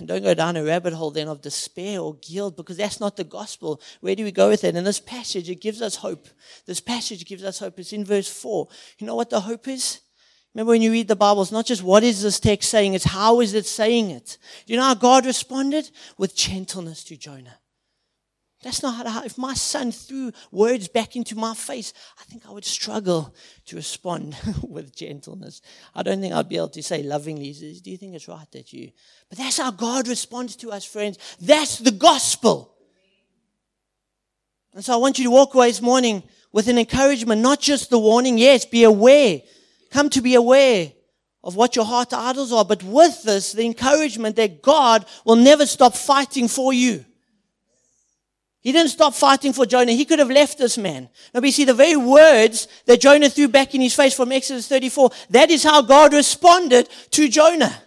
And 0.00 0.08
don't 0.08 0.22
go 0.22 0.34
down 0.34 0.56
a 0.56 0.64
rabbit 0.64 0.94
hole 0.94 1.10
then 1.10 1.28
of 1.28 1.42
despair 1.42 2.00
or 2.00 2.14
guilt 2.14 2.56
because 2.56 2.78
that's 2.78 3.00
not 3.00 3.16
the 3.16 3.24
gospel. 3.24 3.80
Where 4.00 4.16
do 4.16 4.24
we 4.24 4.32
go 4.32 4.48
with 4.48 4.64
it? 4.64 4.74
In 4.74 4.84
this 4.84 4.98
passage, 4.98 5.48
it 5.48 5.60
gives 5.60 5.82
us 5.82 5.96
hope. 5.96 6.26
This 6.66 6.80
passage 6.80 7.24
gives 7.26 7.44
us 7.44 7.58
hope. 7.58 7.78
It's 7.78 7.92
in 7.92 8.04
verse 8.04 8.28
4. 8.28 8.66
You 8.98 9.06
know 9.06 9.14
what 9.14 9.30
the 9.30 9.40
hope 9.40 9.68
is? 9.68 10.00
Remember 10.54 10.70
when 10.70 10.82
you 10.82 10.90
read 10.90 11.06
the 11.06 11.14
Bible, 11.14 11.42
it's 11.42 11.52
not 11.52 11.66
just 11.66 11.82
what 11.82 12.02
is 12.02 12.22
this 12.22 12.40
text 12.40 12.70
saying, 12.70 12.94
it's 12.94 13.04
how 13.04 13.40
is 13.40 13.54
it 13.54 13.66
saying 13.66 14.10
it. 14.10 14.36
Do 14.66 14.72
you 14.72 14.78
know 14.80 14.86
how 14.86 14.94
God 14.94 15.24
responded? 15.24 15.90
With 16.18 16.34
gentleness 16.34 17.04
to 17.04 17.16
Jonah. 17.16 17.58
That's 18.62 18.82
not 18.82 19.06
how, 19.06 19.24
if 19.24 19.38
my 19.38 19.54
son 19.54 19.90
threw 19.90 20.32
words 20.50 20.86
back 20.86 21.16
into 21.16 21.34
my 21.34 21.54
face, 21.54 21.94
I 22.18 22.24
think 22.24 22.46
I 22.46 22.52
would 22.52 22.64
struggle 22.64 23.34
to 23.66 23.76
respond 23.76 24.36
with 24.62 24.94
gentleness. 24.94 25.62
I 25.94 26.02
don't 26.02 26.20
think 26.20 26.34
I'd 26.34 26.48
be 26.48 26.56
able 26.56 26.68
to 26.68 26.82
say 26.82 27.02
lovingly, 27.02 27.52
do 27.52 27.90
you 27.90 27.96
think 27.96 28.14
it's 28.14 28.28
right 28.28 28.50
that 28.52 28.72
you, 28.72 28.90
but 29.30 29.38
that's 29.38 29.58
how 29.58 29.70
God 29.70 30.08
responds 30.08 30.56
to 30.56 30.70
us, 30.70 30.84
friends. 30.84 31.18
That's 31.40 31.78
the 31.78 31.90
gospel. 31.90 32.74
And 34.74 34.84
so 34.84 34.92
I 34.92 34.96
want 34.96 35.18
you 35.18 35.24
to 35.24 35.30
walk 35.30 35.54
away 35.54 35.68
this 35.68 35.80
morning 35.80 36.22
with 36.52 36.68
an 36.68 36.78
encouragement, 36.78 37.40
not 37.40 37.60
just 37.60 37.90
the 37.90 37.98
warning, 37.98 38.36
yes, 38.36 38.64
be 38.64 38.84
aware 38.84 39.40
come 39.90 40.08
to 40.10 40.22
be 40.22 40.34
aware 40.34 40.92
of 41.42 41.56
what 41.56 41.76
your 41.76 41.84
heart 41.84 42.12
idols 42.12 42.52
are, 42.52 42.64
but 42.64 42.82
with 42.82 43.22
this, 43.24 43.52
the 43.52 43.64
encouragement 43.64 44.36
that 44.36 44.62
God 44.62 45.04
will 45.24 45.36
never 45.36 45.66
stop 45.66 45.94
fighting 45.94 46.48
for 46.48 46.72
you. 46.72 47.04
He 48.60 48.72
didn't 48.72 48.90
stop 48.90 49.14
fighting 49.14 49.54
for 49.54 49.64
Jonah. 49.64 49.92
He 49.92 50.04
could 50.04 50.18
have 50.18 50.30
left 50.30 50.58
this 50.58 50.76
man. 50.76 51.08
Now 51.32 51.40
we 51.40 51.50
see 51.50 51.64
the 51.64 51.74
very 51.74 51.96
words 51.96 52.68
that 52.86 53.00
Jonah 53.00 53.30
threw 53.30 53.48
back 53.48 53.74
in 53.74 53.80
his 53.80 53.94
face 53.94 54.14
from 54.14 54.32
Exodus 54.32 54.68
34. 54.68 55.10
That 55.30 55.50
is 55.50 55.62
how 55.62 55.80
God 55.80 56.12
responded 56.12 56.88
to 57.12 57.28
Jonah. 57.28 57.82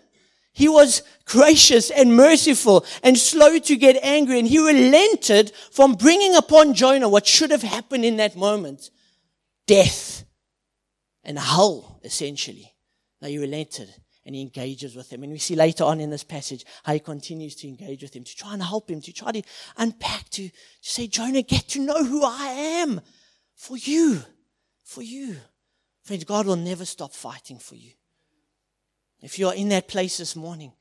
He 0.52 0.68
was 0.68 1.04
gracious 1.26 1.92
and 1.92 2.16
merciful 2.16 2.86
and 3.04 3.18
slow 3.18 3.60
to 3.60 3.76
get 3.76 4.04
angry 4.04 4.40
and 4.40 4.48
he 4.48 4.60
relented 4.60 5.52
from 5.72 5.94
bringing 5.94 6.36
upon 6.36 6.74
Jonah 6.74 7.10
what 7.10 7.28
should 7.28 7.52
have 7.52 7.64
happened 7.64 8.04
in 8.04 8.18
that 8.18 8.36
moment. 8.36 8.90
Death 9.68 10.26
and 11.24 11.38
hell, 11.38 12.00
essentially. 12.04 12.74
Now 13.22 13.30
he 13.30 13.38
relented 13.38 13.94
and 14.26 14.36
he 14.36 14.42
engages 14.42 14.96
with 14.96 15.12
him. 15.12 15.24
And 15.24 15.32
we 15.32 15.40
see 15.40 15.56
later 15.56 15.84
on 15.84 16.00
in 16.00 16.10
this 16.10 16.24
passage 16.24 16.66
how 16.84 16.94
he 16.94 17.00
continues 17.00 17.56
to 17.56 17.68
engage 17.68 18.02
with 18.02 18.16
him, 18.16 18.24
to 18.24 18.36
try 18.36 18.54
and 18.54 18.64
help 18.64 18.90
him, 18.90 19.02
to 19.02 19.14
try 19.14 19.32
to 19.32 19.42
unpack, 19.78 20.30
to, 20.32 20.50
to 20.50 20.54
say, 20.82 21.08
Jonah, 21.08 21.42
get 21.42 21.68
to 21.70 21.80
know 21.80 22.04
who 22.04 22.24
I 22.24 22.46
am 22.82 23.02
for 23.56 23.78
you, 23.78 24.22
for 24.84 25.02
you. 25.02 25.36
Friends, 26.04 26.24
God 26.24 26.46
will 26.46 26.56
never 26.56 26.86
stop 26.86 27.14
fighting 27.14 27.60
for 27.60 27.76
you. 27.76 27.92
If 29.22 29.40
you're 29.40 29.54
in 29.54 29.70
that 29.70 29.88
place 29.88 30.18
this 30.18 30.36
morning, 30.36 30.74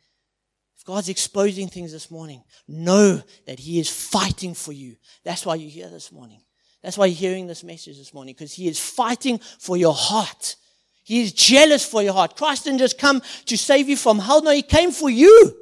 if 0.76 0.84
God's 0.84 1.08
exposing 1.08 1.68
things 1.68 1.92
this 1.92 2.10
morning, 2.10 2.42
know 2.66 3.22
that 3.46 3.60
He 3.60 3.78
is 3.78 3.88
fighting 3.88 4.52
for 4.52 4.72
you. 4.72 4.96
That's 5.22 5.46
why 5.46 5.54
you're 5.54 5.70
here 5.70 5.88
this 5.88 6.10
morning. 6.10 6.40
That's 6.82 6.98
why 6.98 7.06
you're 7.06 7.14
hearing 7.14 7.46
this 7.46 7.62
message 7.62 7.98
this 7.98 8.12
morning, 8.12 8.34
because 8.34 8.52
He 8.52 8.66
is 8.66 8.80
fighting 8.80 9.38
for 9.38 9.76
your 9.76 9.94
heart. 9.94 10.56
He 11.02 11.22
is 11.22 11.32
jealous 11.32 11.84
for 11.84 12.02
your 12.02 12.12
heart. 12.12 12.36
Christ 12.36 12.64
didn't 12.64 12.78
just 12.78 12.98
come 12.98 13.22
to 13.46 13.58
save 13.58 13.88
you 13.88 13.96
from 13.96 14.18
hell. 14.18 14.42
No, 14.42 14.50
He 14.50 14.62
came 14.62 14.92
for 14.92 15.10
you. 15.10 15.56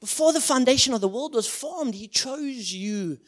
Before 0.00 0.32
the 0.32 0.40
foundation 0.40 0.94
of 0.94 1.00
the 1.00 1.08
world 1.08 1.34
was 1.34 1.48
formed, 1.48 1.94
He 1.94 2.08
chose 2.08 2.72
you, 2.72 3.18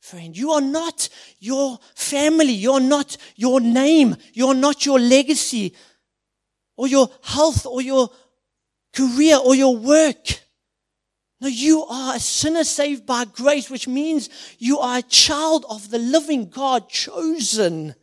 friend. 0.00 0.36
You 0.36 0.52
are 0.52 0.60
not 0.60 1.08
your 1.38 1.78
family. 1.94 2.52
You're 2.52 2.80
not 2.80 3.16
your 3.36 3.60
name. 3.60 4.16
You're 4.32 4.54
not 4.54 4.86
your 4.86 5.00
legacy 5.00 5.74
or 6.76 6.88
your 6.88 7.08
health 7.22 7.66
or 7.66 7.82
your 7.82 8.10
career 8.92 9.36
or 9.36 9.54
your 9.54 9.76
work. 9.76 10.40
No, 11.40 11.48
you 11.48 11.84
are 11.84 12.16
a 12.16 12.20
sinner 12.20 12.64
saved 12.64 13.04
by 13.04 13.24
grace, 13.24 13.68
which 13.68 13.88
means 13.88 14.30
you 14.58 14.78
are 14.78 14.98
a 14.98 15.02
child 15.02 15.66
of 15.68 15.90
the 15.90 15.98
living 15.98 16.48
God, 16.48 16.88
chosen, 16.88 17.94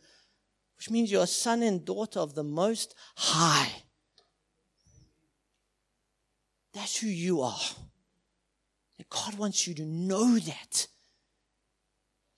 which 0.82 0.90
means 0.90 1.12
you're 1.12 1.22
a 1.22 1.28
son 1.28 1.62
and 1.62 1.84
daughter 1.84 2.18
of 2.18 2.34
the 2.34 2.42
Most 2.42 2.96
High. 3.14 3.70
That's 6.74 6.96
who 6.96 7.06
you 7.06 7.42
are. 7.42 7.70
And 8.98 9.08
God 9.08 9.38
wants 9.38 9.64
you 9.64 9.74
to 9.74 9.84
know 9.84 10.40
that 10.40 10.88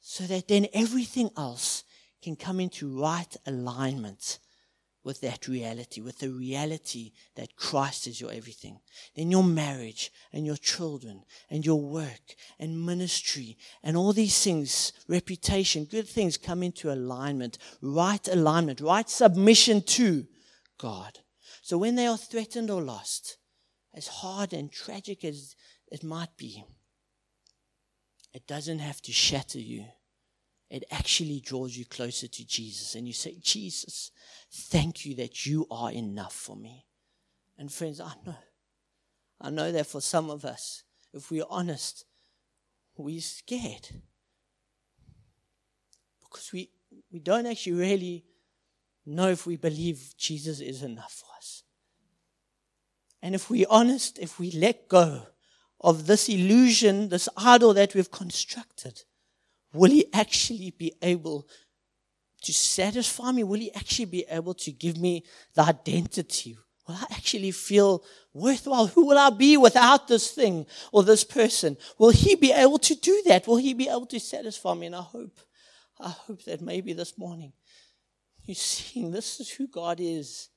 so 0.02 0.24
that 0.24 0.46
then 0.46 0.66
everything 0.74 1.30
else 1.38 1.84
can 2.22 2.36
come 2.36 2.60
into 2.60 3.00
right 3.00 3.34
alignment 3.46 4.40
with 5.04 5.20
that 5.20 5.46
reality, 5.46 6.00
with 6.00 6.18
the 6.18 6.30
reality 6.30 7.12
that 7.36 7.56
Christ 7.56 8.06
is 8.06 8.20
your 8.20 8.32
everything. 8.32 8.80
Then 9.14 9.30
your 9.30 9.44
marriage 9.44 10.10
and 10.32 10.46
your 10.46 10.56
children 10.56 11.24
and 11.50 11.64
your 11.64 11.80
work 11.80 12.34
and 12.58 12.84
ministry 12.84 13.58
and 13.82 13.96
all 13.96 14.14
these 14.14 14.42
things, 14.42 14.92
reputation, 15.06 15.84
good 15.84 16.08
things 16.08 16.38
come 16.38 16.62
into 16.62 16.90
alignment, 16.90 17.58
right 17.82 18.26
alignment, 18.28 18.80
right 18.80 19.08
submission 19.08 19.82
to 19.82 20.26
God. 20.78 21.18
So 21.60 21.76
when 21.76 21.96
they 21.96 22.06
are 22.06 22.18
threatened 22.18 22.70
or 22.70 22.82
lost, 22.82 23.36
as 23.94 24.08
hard 24.08 24.52
and 24.52 24.72
tragic 24.72 25.24
as 25.24 25.54
it 25.92 26.02
might 26.02 26.36
be, 26.36 26.64
it 28.32 28.46
doesn't 28.46 28.80
have 28.80 29.00
to 29.02 29.12
shatter 29.12 29.60
you 29.60 29.84
it 30.74 30.82
actually 30.90 31.38
draws 31.38 31.76
you 31.76 31.84
closer 31.84 32.26
to 32.26 32.44
Jesus. 32.44 32.96
And 32.96 33.06
you 33.06 33.12
say, 33.12 33.36
Jesus, 33.40 34.10
thank 34.50 35.06
you 35.06 35.14
that 35.14 35.46
you 35.46 35.68
are 35.70 35.92
enough 35.92 36.32
for 36.32 36.56
me. 36.56 36.84
And 37.56 37.72
friends, 37.72 38.00
I 38.00 38.12
know. 38.26 38.34
I 39.40 39.50
know 39.50 39.70
that 39.70 39.86
for 39.86 40.00
some 40.00 40.30
of 40.30 40.44
us, 40.44 40.82
if 41.12 41.30
we're 41.30 41.44
honest, 41.48 42.04
we're 42.96 43.20
scared. 43.20 43.88
Because 46.24 46.52
we, 46.52 46.70
we 47.12 47.20
don't 47.20 47.46
actually 47.46 47.74
really 47.74 48.24
know 49.06 49.28
if 49.28 49.46
we 49.46 49.54
believe 49.56 50.14
Jesus 50.18 50.58
is 50.58 50.82
enough 50.82 51.12
for 51.12 51.36
us. 51.36 51.62
And 53.22 53.36
if 53.36 53.48
we're 53.48 53.68
honest, 53.70 54.18
if 54.18 54.40
we 54.40 54.50
let 54.50 54.88
go 54.88 55.22
of 55.80 56.08
this 56.08 56.28
illusion, 56.28 57.10
this 57.10 57.28
idol 57.36 57.74
that 57.74 57.94
we've 57.94 58.10
constructed, 58.10 59.04
will 59.74 59.90
He 59.90 60.06
actually 60.12 60.70
be 60.70 60.94
able 61.02 61.48
to 62.42 62.52
satisfy 62.52 63.32
me? 63.32 63.44
Will 63.44 63.60
He 63.60 63.74
actually 63.74 64.06
be 64.06 64.24
able 64.28 64.54
to 64.54 64.72
give 64.72 64.96
me 64.96 65.24
the 65.54 65.62
identity? 65.62 66.56
Will 66.86 66.96
I 66.96 67.06
actually 67.12 67.50
feel 67.50 68.04
worthwhile? 68.32 68.86
Who 68.88 69.06
will 69.06 69.18
I 69.18 69.30
be 69.30 69.56
without 69.56 70.06
this 70.06 70.30
thing 70.30 70.66
or 70.92 71.02
this 71.02 71.24
person? 71.24 71.76
Will 71.98 72.10
He 72.10 72.34
be 72.34 72.52
able 72.52 72.78
to 72.78 72.94
do 72.94 73.22
that? 73.26 73.46
Will 73.46 73.56
He 73.56 73.74
be 73.74 73.88
able 73.88 74.06
to 74.06 74.20
satisfy 74.20 74.74
me? 74.74 74.86
And 74.86 74.96
I 74.96 75.00
hope, 75.00 75.40
I 75.98 76.10
hope 76.10 76.44
that 76.44 76.60
maybe 76.60 76.92
this 76.92 77.16
morning 77.16 77.52
you're 78.44 78.54
seeing 78.54 79.10
this 79.10 79.40
is 79.40 79.50
who 79.50 79.66
God 79.66 79.98
is. 80.00 80.50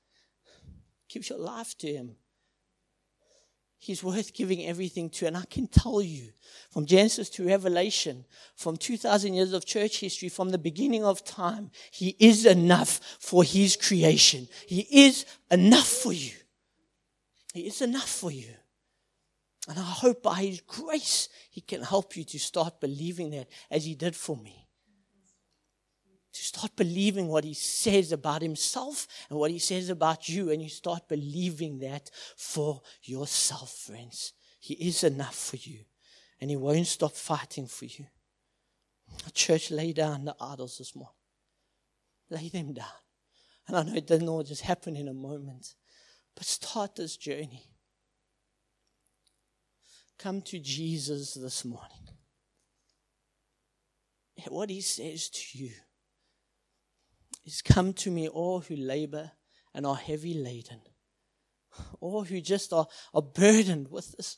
Give 1.09 1.29
your 1.29 1.39
life 1.39 1.77
to 1.79 1.87
Him. 1.87 2.15
He's 3.79 4.03
worth 4.03 4.33
giving 4.33 4.65
everything 4.65 5.09
to. 5.11 5.27
And 5.27 5.37
I 5.37 5.45
can 5.49 5.67
tell 5.67 6.01
you 6.01 6.29
from 6.71 6.85
Genesis 6.85 7.29
to 7.31 7.47
Revelation, 7.47 8.25
from 8.55 8.77
2,000 8.77 9.33
years 9.33 9.53
of 9.53 9.65
church 9.65 9.99
history, 9.99 10.29
from 10.29 10.49
the 10.49 10.57
beginning 10.57 11.03
of 11.03 11.23
time, 11.23 11.71
He 11.91 12.15
is 12.19 12.45
enough 12.45 12.99
for 13.19 13.43
His 13.43 13.75
creation. 13.75 14.47
He 14.67 14.87
is 14.89 15.25
enough 15.51 15.87
for 15.87 16.13
you. 16.13 16.33
He 17.53 17.67
is 17.67 17.81
enough 17.81 18.09
for 18.09 18.31
you. 18.31 18.49
And 19.69 19.77
I 19.77 19.83
hope 19.83 20.23
by 20.23 20.35
His 20.35 20.61
grace, 20.61 21.29
He 21.49 21.61
can 21.61 21.83
help 21.83 22.17
you 22.17 22.23
to 22.25 22.39
start 22.39 22.81
believing 22.81 23.31
that 23.31 23.47
as 23.69 23.85
He 23.85 23.95
did 23.95 24.15
for 24.15 24.35
me 24.37 24.66
to 26.37 26.43
start 26.43 26.75
believing 26.75 27.27
what 27.27 27.43
he 27.43 27.53
says 27.53 28.11
about 28.11 28.41
himself 28.41 29.07
and 29.29 29.39
what 29.39 29.51
he 29.51 29.59
says 29.59 29.89
about 29.89 30.29
you, 30.29 30.51
and 30.51 30.61
you 30.61 30.69
start 30.69 31.07
believing 31.07 31.79
that 31.79 32.09
for 32.35 32.81
yourself, 33.03 33.71
friends. 33.71 34.33
He 34.59 34.75
is 34.75 35.03
enough 35.03 35.35
for 35.35 35.57
you, 35.57 35.79
and 36.39 36.49
he 36.49 36.55
won't 36.55 36.87
stop 36.87 37.13
fighting 37.13 37.67
for 37.67 37.85
you. 37.85 38.05
church, 39.33 39.71
lay 39.71 39.93
down 39.93 40.25
the 40.25 40.35
idols 40.39 40.77
this 40.77 40.95
morning. 40.95 41.13
Lay 42.29 42.49
them 42.49 42.73
down. 42.73 42.85
And 43.67 43.77
I 43.77 43.83
know 43.83 43.95
it 43.95 44.07
doesn't 44.07 44.27
all 44.27 44.43
just 44.43 44.61
happen 44.61 44.95
in 44.95 45.07
a 45.07 45.13
moment, 45.13 45.75
but 46.35 46.45
start 46.45 46.95
this 46.95 47.17
journey. 47.17 47.63
Come 50.17 50.41
to 50.43 50.59
Jesus 50.59 51.33
this 51.33 51.65
morning. 51.65 52.09
What 54.49 54.69
he 54.69 54.81
says 54.81 55.29
to 55.29 55.57
you 55.57 55.71
is 57.47 57.61
come 57.61 57.93
to 57.93 58.11
me, 58.11 58.27
all 58.27 58.59
who 58.61 58.75
labor 58.75 59.31
and 59.73 59.85
are 59.85 59.95
heavy 59.95 60.33
laden, 60.33 60.81
all 61.99 62.23
who 62.23 62.41
just 62.41 62.73
are, 62.73 62.87
are 63.13 63.21
burdened 63.21 63.89
with 63.89 64.13
this. 64.13 64.37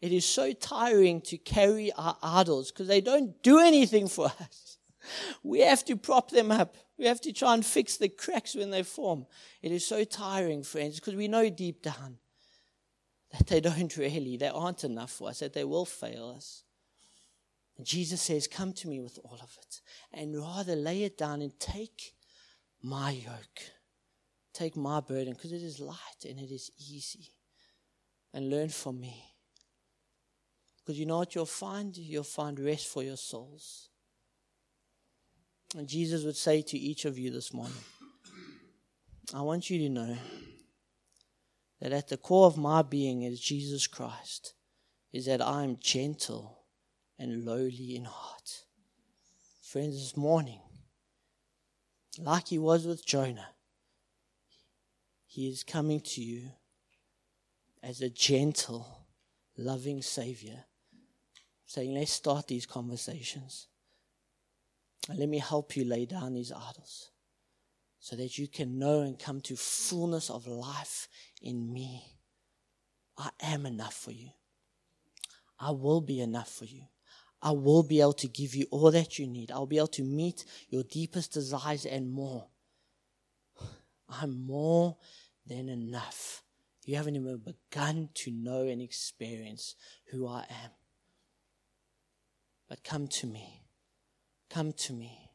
It 0.00 0.12
is 0.12 0.24
so 0.24 0.52
tiring 0.52 1.20
to 1.22 1.36
carry 1.36 1.92
our 1.92 2.16
idols 2.22 2.72
because 2.72 2.88
they 2.88 3.00
don't 3.00 3.42
do 3.42 3.58
anything 3.58 4.08
for 4.08 4.26
us. 4.26 4.78
We 5.42 5.60
have 5.60 5.84
to 5.84 5.96
prop 5.96 6.30
them 6.30 6.50
up. 6.50 6.76
We 6.98 7.06
have 7.06 7.20
to 7.22 7.32
try 7.32 7.54
and 7.54 7.64
fix 7.64 7.96
the 7.96 8.08
cracks 8.08 8.54
when 8.54 8.70
they 8.70 8.82
form. 8.82 9.26
It 9.62 9.70
is 9.70 9.86
so 9.86 10.02
tiring, 10.02 10.62
friends, 10.62 10.96
because 10.96 11.14
we 11.14 11.28
know 11.28 11.48
deep 11.48 11.82
down 11.82 12.18
that 13.32 13.46
they 13.46 13.60
don't 13.60 13.96
really, 13.96 14.36
they 14.36 14.48
aren't 14.48 14.84
enough 14.84 15.12
for 15.12 15.28
us, 15.28 15.40
that 15.40 15.52
they 15.52 15.64
will 15.64 15.84
fail 15.84 16.34
us. 16.36 16.64
And 17.76 17.86
Jesus 17.86 18.22
says, 18.22 18.48
Come 18.48 18.72
to 18.74 18.88
me 18.88 19.00
with 19.00 19.18
all 19.22 19.38
of 19.42 19.56
it, 19.60 19.80
and 20.12 20.40
rather 20.40 20.74
lay 20.74 21.02
it 21.02 21.18
down 21.18 21.42
and 21.42 21.58
take 21.60 22.14
my 22.86 23.10
yoke. 23.10 23.60
Take 24.54 24.76
my 24.76 25.00
burden 25.00 25.32
because 25.34 25.52
it 25.52 25.62
is 25.62 25.80
light 25.80 26.24
and 26.24 26.38
it 26.38 26.52
is 26.52 26.70
easy. 26.78 27.32
And 28.32 28.48
learn 28.48 28.68
from 28.68 29.00
me. 29.00 29.24
Because 30.78 30.98
you 30.98 31.06
know 31.06 31.18
what 31.18 31.34
you'll 31.34 31.46
find? 31.46 31.96
You'll 31.96 32.22
find 32.22 32.60
rest 32.60 32.86
for 32.86 33.02
your 33.02 33.16
souls. 33.16 33.88
And 35.76 35.88
Jesus 35.88 36.24
would 36.24 36.36
say 36.36 36.62
to 36.62 36.78
each 36.78 37.04
of 37.06 37.18
you 37.18 37.30
this 37.30 37.52
morning, 37.52 37.76
I 39.34 39.40
want 39.40 39.68
you 39.68 39.78
to 39.78 39.88
know 39.88 40.16
that 41.80 41.92
at 41.92 42.08
the 42.08 42.16
core 42.16 42.46
of 42.46 42.56
my 42.56 42.82
being 42.82 43.22
is 43.22 43.40
Jesus 43.40 43.86
Christ, 43.86 44.54
is 45.12 45.26
that 45.26 45.42
I 45.42 45.64
am 45.64 45.78
gentle 45.80 46.60
and 47.18 47.44
lowly 47.44 47.96
in 47.96 48.04
heart. 48.04 48.64
Friends, 49.60 49.96
this 49.96 50.16
morning, 50.16 50.60
like 52.18 52.48
he 52.48 52.58
was 52.58 52.86
with 52.86 53.04
Jonah, 53.04 53.48
he 55.26 55.48
is 55.48 55.62
coming 55.62 56.00
to 56.00 56.22
you 56.22 56.50
as 57.82 58.00
a 58.00 58.08
gentle, 58.08 59.06
loving 59.56 60.02
Savior, 60.02 60.64
saying, 61.66 61.94
Let's 61.94 62.12
start 62.12 62.48
these 62.48 62.66
conversations. 62.66 63.68
And 65.08 65.18
let 65.18 65.28
me 65.28 65.38
help 65.38 65.76
you 65.76 65.84
lay 65.84 66.04
down 66.04 66.34
these 66.34 66.50
idols 66.50 67.10
so 68.00 68.16
that 68.16 68.38
you 68.38 68.48
can 68.48 68.78
know 68.78 69.00
and 69.00 69.18
come 69.18 69.40
to 69.42 69.56
fullness 69.56 70.30
of 70.30 70.46
life 70.46 71.08
in 71.42 71.72
me. 71.72 72.02
I 73.18 73.30
am 73.40 73.66
enough 73.66 73.94
for 73.94 74.10
you. 74.10 74.30
I 75.58 75.70
will 75.70 76.00
be 76.00 76.20
enough 76.20 76.50
for 76.50 76.64
you. 76.64 76.82
I 77.42 77.50
will 77.52 77.82
be 77.82 78.00
able 78.00 78.14
to 78.14 78.28
give 78.28 78.54
you 78.54 78.66
all 78.70 78.90
that 78.90 79.18
you 79.18 79.26
need. 79.26 79.50
I'll 79.50 79.66
be 79.66 79.76
able 79.76 79.86
to 79.88 80.02
meet 80.02 80.44
your 80.68 80.82
deepest 80.82 81.32
desires 81.32 81.84
and 81.84 82.10
more. 82.10 82.46
I'm 84.08 84.46
more 84.46 84.96
than 85.46 85.68
enough. 85.68 86.42
You 86.84 86.96
haven't 86.96 87.16
even 87.16 87.38
begun 87.38 88.10
to 88.14 88.30
know 88.30 88.62
and 88.62 88.80
experience 88.80 89.74
who 90.10 90.26
I 90.26 90.46
am. 90.48 90.70
But 92.68 92.84
come 92.84 93.08
to 93.08 93.26
me. 93.26 93.62
Come 94.50 94.72
to 94.72 94.92
me. 94.92 95.30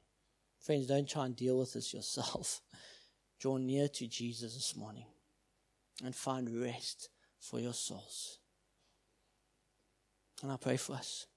Friends, 0.60 0.88
don't 0.88 1.10
try 1.10 1.26
and 1.26 1.36
deal 1.36 1.58
with 1.60 1.74
this 1.74 1.94
yourself. 1.94 2.62
Draw 3.40 3.58
near 3.58 3.88
to 3.88 4.08
Jesus 4.08 4.54
this 4.54 4.76
morning 4.76 5.06
and 6.04 6.16
find 6.16 6.62
rest 6.62 7.10
for 7.40 7.60
your 7.60 7.74
souls. 7.74 8.40
And 10.42 10.52
I 10.52 10.58
pray 10.58 10.78
for 10.78 10.94
us. 10.94 11.28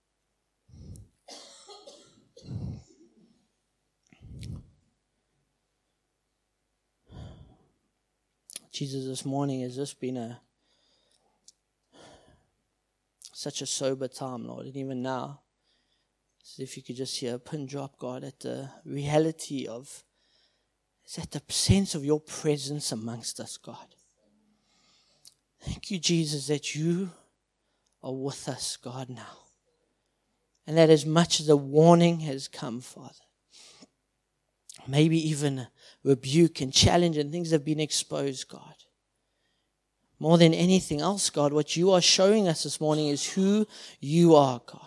Jesus, 8.75 9.07
this 9.07 9.25
morning 9.25 9.61
has 9.61 9.77
just 9.77 10.01
been 10.01 10.17
a 10.17 10.41
such 13.33 13.63
a 13.63 13.67
sober 13.67 14.09
time, 14.09 14.49
Lord, 14.49 14.67
and 14.67 14.77
even 14.77 15.01
now, 15.01 15.43
as 16.43 16.59
if 16.59 16.77
you 16.77 16.83
could 16.83 16.97
just 16.97 17.17
hear 17.19 17.37
a 17.37 17.39
pin 17.39 17.67
drop, 17.67 17.99
God, 17.99 18.25
at 18.25 18.41
the 18.41 18.71
reality 18.85 19.69
of, 19.69 20.03
is 21.07 21.19
at 21.19 21.31
the 21.31 21.43
sense 21.49 21.95
of 21.95 22.05
your 22.05 22.19
presence 22.19 22.91
amongst 22.91 23.39
us, 23.39 23.59
God. 23.59 23.95
Thank 25.61 25.93
you, 25.93 26.01
Jesus, 26.01 26.49
that 26.49 26.75
you 26.75 27.11
are 28.03 28.13
with 28.13 28.49
us, 28.49 28.77
God, 28.77 29.09
now. 29.09 29.44
And 30.67 30.77
that 30.79 30.91
as 30.91 31.05
much 31.05 31.41
as 31.41 31.49
a 31.49 31.57
warning 31.57 32.21
has 32.21 32.49
come, 32.49 32.81
Father, 32.81 33.15
maybe 34.87 35.29
even 35.29 35.67
rebuke 36.03 36.61
and 36.61 36.73
challenge 36.73 37.17
and 37.17 37.31
things 37.31 37.51
have 37.51 37.65
been 37.65 37.81
exposed, 37.81 38.49
God. 38.49 38.75
More 40.19 40.39
than 40.39 40.55
anything 40.55 41.01
else, 41.01 41.29
God, 41.29 41.53
what 41.53 41.77
you 41.77 41.91
are 41.91 42.01
showing 42.01 42.49
us 42.49 42.63
this 42.63 42.81
morning 42.81 43.09
is 43.09 43.33
who 43.33 43.67
you 44.01 44.35
are, 44.35 44.61
God. 44.65 44.81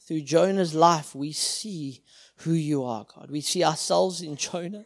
Through 0.00 0.22
Jonah's 0.22 0.74
life, 0.74 1.14
we 1.14 1.32
see 1.32 2.02
who 2.38 2.52
you 2.52 2.84
are, 2.84 3.06
God. 3.14 3.30
We 3.30 3.40
see 3.40 3.64
ourselves 3.64 4.20
in 4.20 4.36
Jonah, 4.36 4.84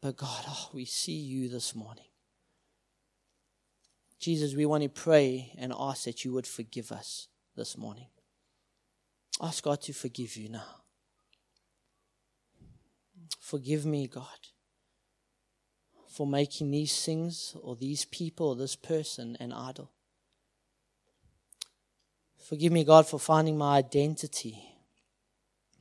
but 0.00 0.16
God, 0.16 0.44
oh, 0.48 0.70
we 0.72 0.86
see 0.86 1.18
you 1.18 1.50
this 1.50 1.74
morning. 1.74 2.04
Jesus, 4.18 4.54
we 4.54 4.64
want 4.64 4.82
to 4.84 4.88
pray 4.88 5.52
and 5.58 5.74
ask 5.78 6.04
that 6.04 6.24
you 6.24 6.32
would 6.32 6.46
forgive 6.46 6.90
us 6.90 7.28
this 7.56 7.76
morning. 7.76 8.06
Ask 9.40 9.64
God 9.64 9.80
to 9.82 9.92
forgive 9.92 10.36
you 10.36 10.48
now. 10.48 10.82
Forgive 13.40 13.86
me, 13.86 14.06
God, 14.06 14.26
for 16.08 16.26
making 16.26 16.70
these 16.70 17.04
things 17.04 17.56
or 17.62 17.76
these 17.76 18.04
people 18.04 18.48
or 18.48 18.56
this 18.56 18.76
person 18.76 19.36
an 19.40 19.52
idol. 19.52 19.90
Forgive 22.48 22.72
me, 22.72 22.84
God, 22.84 23.06
for 23.06 23.18
finding 23.18 23.58
my 23.58 23.76
identity, 23.76 24.62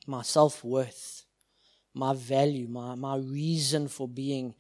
my 0.07 0.21
self 0.21 0.63
worth, 0.63 1.25
my 1.93 2.13
value, 2.13 2.67
my, 2.67 2.95
my 2.95 3.17
reason 3.17 3.88
for 3.88 4.07
being 4.07 4.53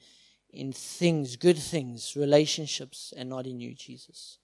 in 0.51 0.71
things, 0.71 1.35
good 1.35 1.57
things, 1.57 2.15
relationships, 2.15 3.13
and 3.17 3.29
not 3.29 3.45
in 3.45 3.59
you, 3.59 3.73
Jesus. 3.73 4.39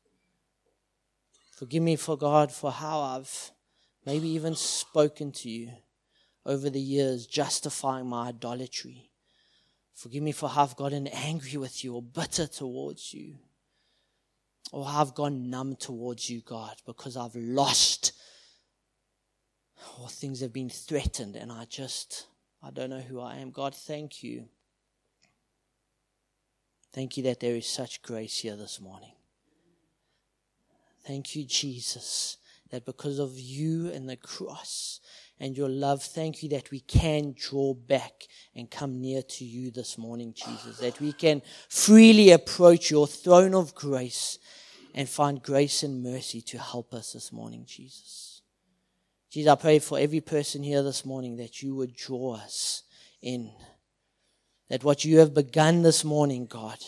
Forgive 1.62 1.84
me 1.84 1.96
for 1.96 2.18
God 2.18 2.52
for 2.52 2.72
how 2.72 3.02
I've 3.02 3.52
maybe 4.04 4.28
even 4.30 4.56
spoken 4.56 5.32
to 5.34 5.48
you 5.48 5.70
over 6.44 6.72
the 6.72 6.82
years, 6.82 7.28
justifying 7.28 8.08
my 8.08 8.30
idolatry. 8.30 9.12
Forgive 9.94 10.24
me 10.24 10.32
for 10.32 10.50
how 10.50 10.64
I've 10.64 10.76
gotten 10.76 11.06
angry 11.06 11.58
with 11.58 11.84
you 11.84 11.94
or 11.94 12.02
bitter 12.02 12.48
towards 12.48 13.14
you. 13.14 13.36
Or 14.72 14.88
how 14.88 15.02
I've 15.02 15.14
gone 15.14 15.52
numb 15.52 15.76
towards 15.76 16.32
you, 16.32 16.42
God, 16.42 16.78
because 16.84 17.16
I've 17.16 17.36
lost 17.36 18.14
or 20.00 20.10
things 20.10 20.40
have 20.40 20.54
been 20.54 20.72
threatened 20.72 21.36
and 21.36 21.52
I 21.52 21.66
just, 21.66 22.26
I 22.64 22.72
don't 22.72 22.90
know 22.90 23.02
who 23.02 23.22
I 23.22 23.36
am. 23.36 23.52
God, 23.52 23.76
thank 23.76 24.24
you. 24.24 24.46
Thank 26.92 27.18
you 27.18 27.24
that 27.26 27.40
there 27.40 27.56
is 27.56 27.68
such 27.68 28.02
grace 28.02 28.40
here 28.40 28.56
this 28.56 28.82
morning. 28.82 29.12
Thank 31.06 31.36
you, 31.36 31.46
Jesus, 31.46 32.38
that 32.70 32.86
because 32.86 33.20
of 33.20 33.40
you 33.40 33.90
and 33.92 34.08
the 34.10 34.18
cross 34.18 35.00
and 35.40 35.58
your 35.58 35.70
love, 35.70 36.04
thank 36.04 36.44
you 36.44 36.50
that 36.50 36.70
we 36.72 36.80
can 36.82 37.34
draw 37.36 37.74
back 37.74 38.28
and 38.56 38.70
come 38.70 39.02
near 39.02 39.22
to 39.24 39.44
you 39.46 39.72
this 39.72 39.98
morning, 39.98 40.34
Jesus. 40.34 40.78
That 40.80 41.00
we 41.02 41.14
can 41.14 41.42
freely 41.70 42.32
approach 42.32 42.92
your 42.92 43.08
throne 43.08 43.56
of 43.56 43.74
grace 43.74 44.38
and 44.94 45.10
find 45.10 45.42
grace 45.42 45.84
and 45.84 46.04
mercy 46.04 46.42
to 46.42 46.60
help 46.60 46.94
us 46.94 47.14
this 47.14 47.32
morning, 47.32 47.64
Jesus. 47.66 48.42
Jesus, 49.32 49.52
I 49.52 49.56
pray 49.56 49.80
for 49.80 49.98
every 49.98 50.22
person 50.22 50.62
here 50.62 50.84
this 50.84 51.06
morning 51.06 51.38
that 51.38 51.64
you 51.64 51.74
would 51.76 51.96
draw 51.96 52.36
us 52.36 52.84
in 53.22 53.52
that 54.70 54.84
what 54.86 55.04
you 55.04 55.20
have 55.20 55.34
begun 55.34 55.82
this 55.82 56.06
morning, 56.06 56.46
God, 56.46 56.80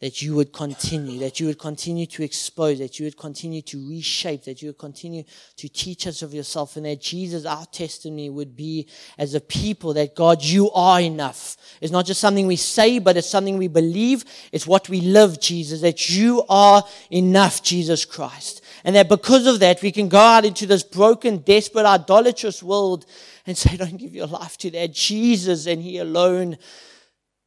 that 0.00 0.20
you 0.20 0.34
would 0.34 0.52
continue, 0.52 1.18
that 1.20 1.40
you 1.40 1.46
would 1.46 1.58
continue 1.58 2.04
to 2.04 2.22
expose, 2.22 2.78
that 2.78 2.98
you 2.98 3.06
would 3.06 3.16
continue 3.16 3.62
to 3.62 3.88
reshape, 3.88 4.44
that 4.44 4.60
you 4.60 4.68
would 4.68 4.78
continue 4.78 5.24
to 5.56 5.68
teach 5.70 6.06
us 6.06 6.20
of 6.20 6.34
yourself, 6.34 6.76
and 6.76 6.84
that 6.84 7.00
Jesus, 7.00 7.46
our 7.46 7.64
testimony, 7.66 8.28
would 8.28 8.54
be 8.54 8.86
as 9.16 9.34
a 9.34 9.40
people 9.40 9.94
that 9.94 10.14
God, 10.14 10.42
you 10.42 10.70
are 10.72 11.00
enough. 11.00 11.56
It's 11.80 11.92
not 11.92 12.04
just 12.04 12.20
something 12.20 12.46
we 12.46 12.56
say, 12.56 12.98
but 12.98 13.16
it's 13.16 13.28
something 13.28 13.56
we 13.56 13.68
believe. 13.68 14.24
It's 14.52 14.66
what 14.66 14.90
we 14.90 15.00
live, 15.00 15.40
Jesus, 15.40 15.80
that 15.80 16.10
you 16.10 16.44
are 16.48 16.84
enough, 17.10 17.62
Jesus 17.62 18.04
Christ. 18.04 18.62
And 18.84 18.94
that 18.96 19.08
because 19.08 19.46
of 19.46 19.60
that, 19.60 19.80
we 19.80 19.92
can 19.92 20.08
go 20.08 20.18
out 20.18 20.44
into 20.44 20.66
this 20.66 20.82
broken, 20.82 21.38
desperate, 21.38 21.86
idolatrous 21.86 22.62
world 22.62 23.06
and 23.46 23.56
say, 23.56 23.76
don't 23.76 23.96
give 23.96 24.14
your 24.14 24.26
life 24.26 24.58
to 24.58 24.70
that. 24.72 24.92
Jesus 24.92 25.66
and 25.66 25.82
He 25.82 25.98
alone 25.98 26.58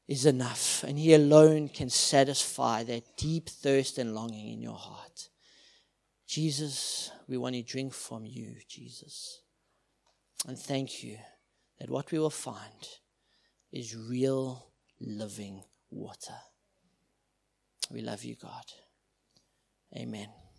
is 0.09 0.25
enough. 0.25 0.83
And 0.83 0.97
He 0.97 1.13
alone 1.13 1.69
can 1.69 1.89
satisfy 1.89 2.83
that 2.85 3.15
deep 3.15 3.47
thirst 3.47 3.99
and 3.99 4.15
longing 4.15 4.51
in 4.51 4.61
your 4.61 4.75
heart. 4.75 5.29
Jesus, 6.27 7.11
we 7.27 7.37
want 7.37 7.55
to 7.55 7.61
drink 7.61 7.93
from 7.93 8.25
you, 8.25 8.55
Jesus. 8.67 9.41
And 10.47 10.57
thank 10.57 11.03
you 11.03 11.17
that 11.79 11.91
what 11.91 12.11
we 12.11 12.17
will 12.17 12.31
find 12.31 12.87
is 13.71 13.95
real 13.95 14.71
living 14.99 15.63
water. 15.91 16.37
We 17.91 18.01
love 18.01 18.23
you, 18.23 18.35
God. 18.35 18.65
Amen. 19.95 20.38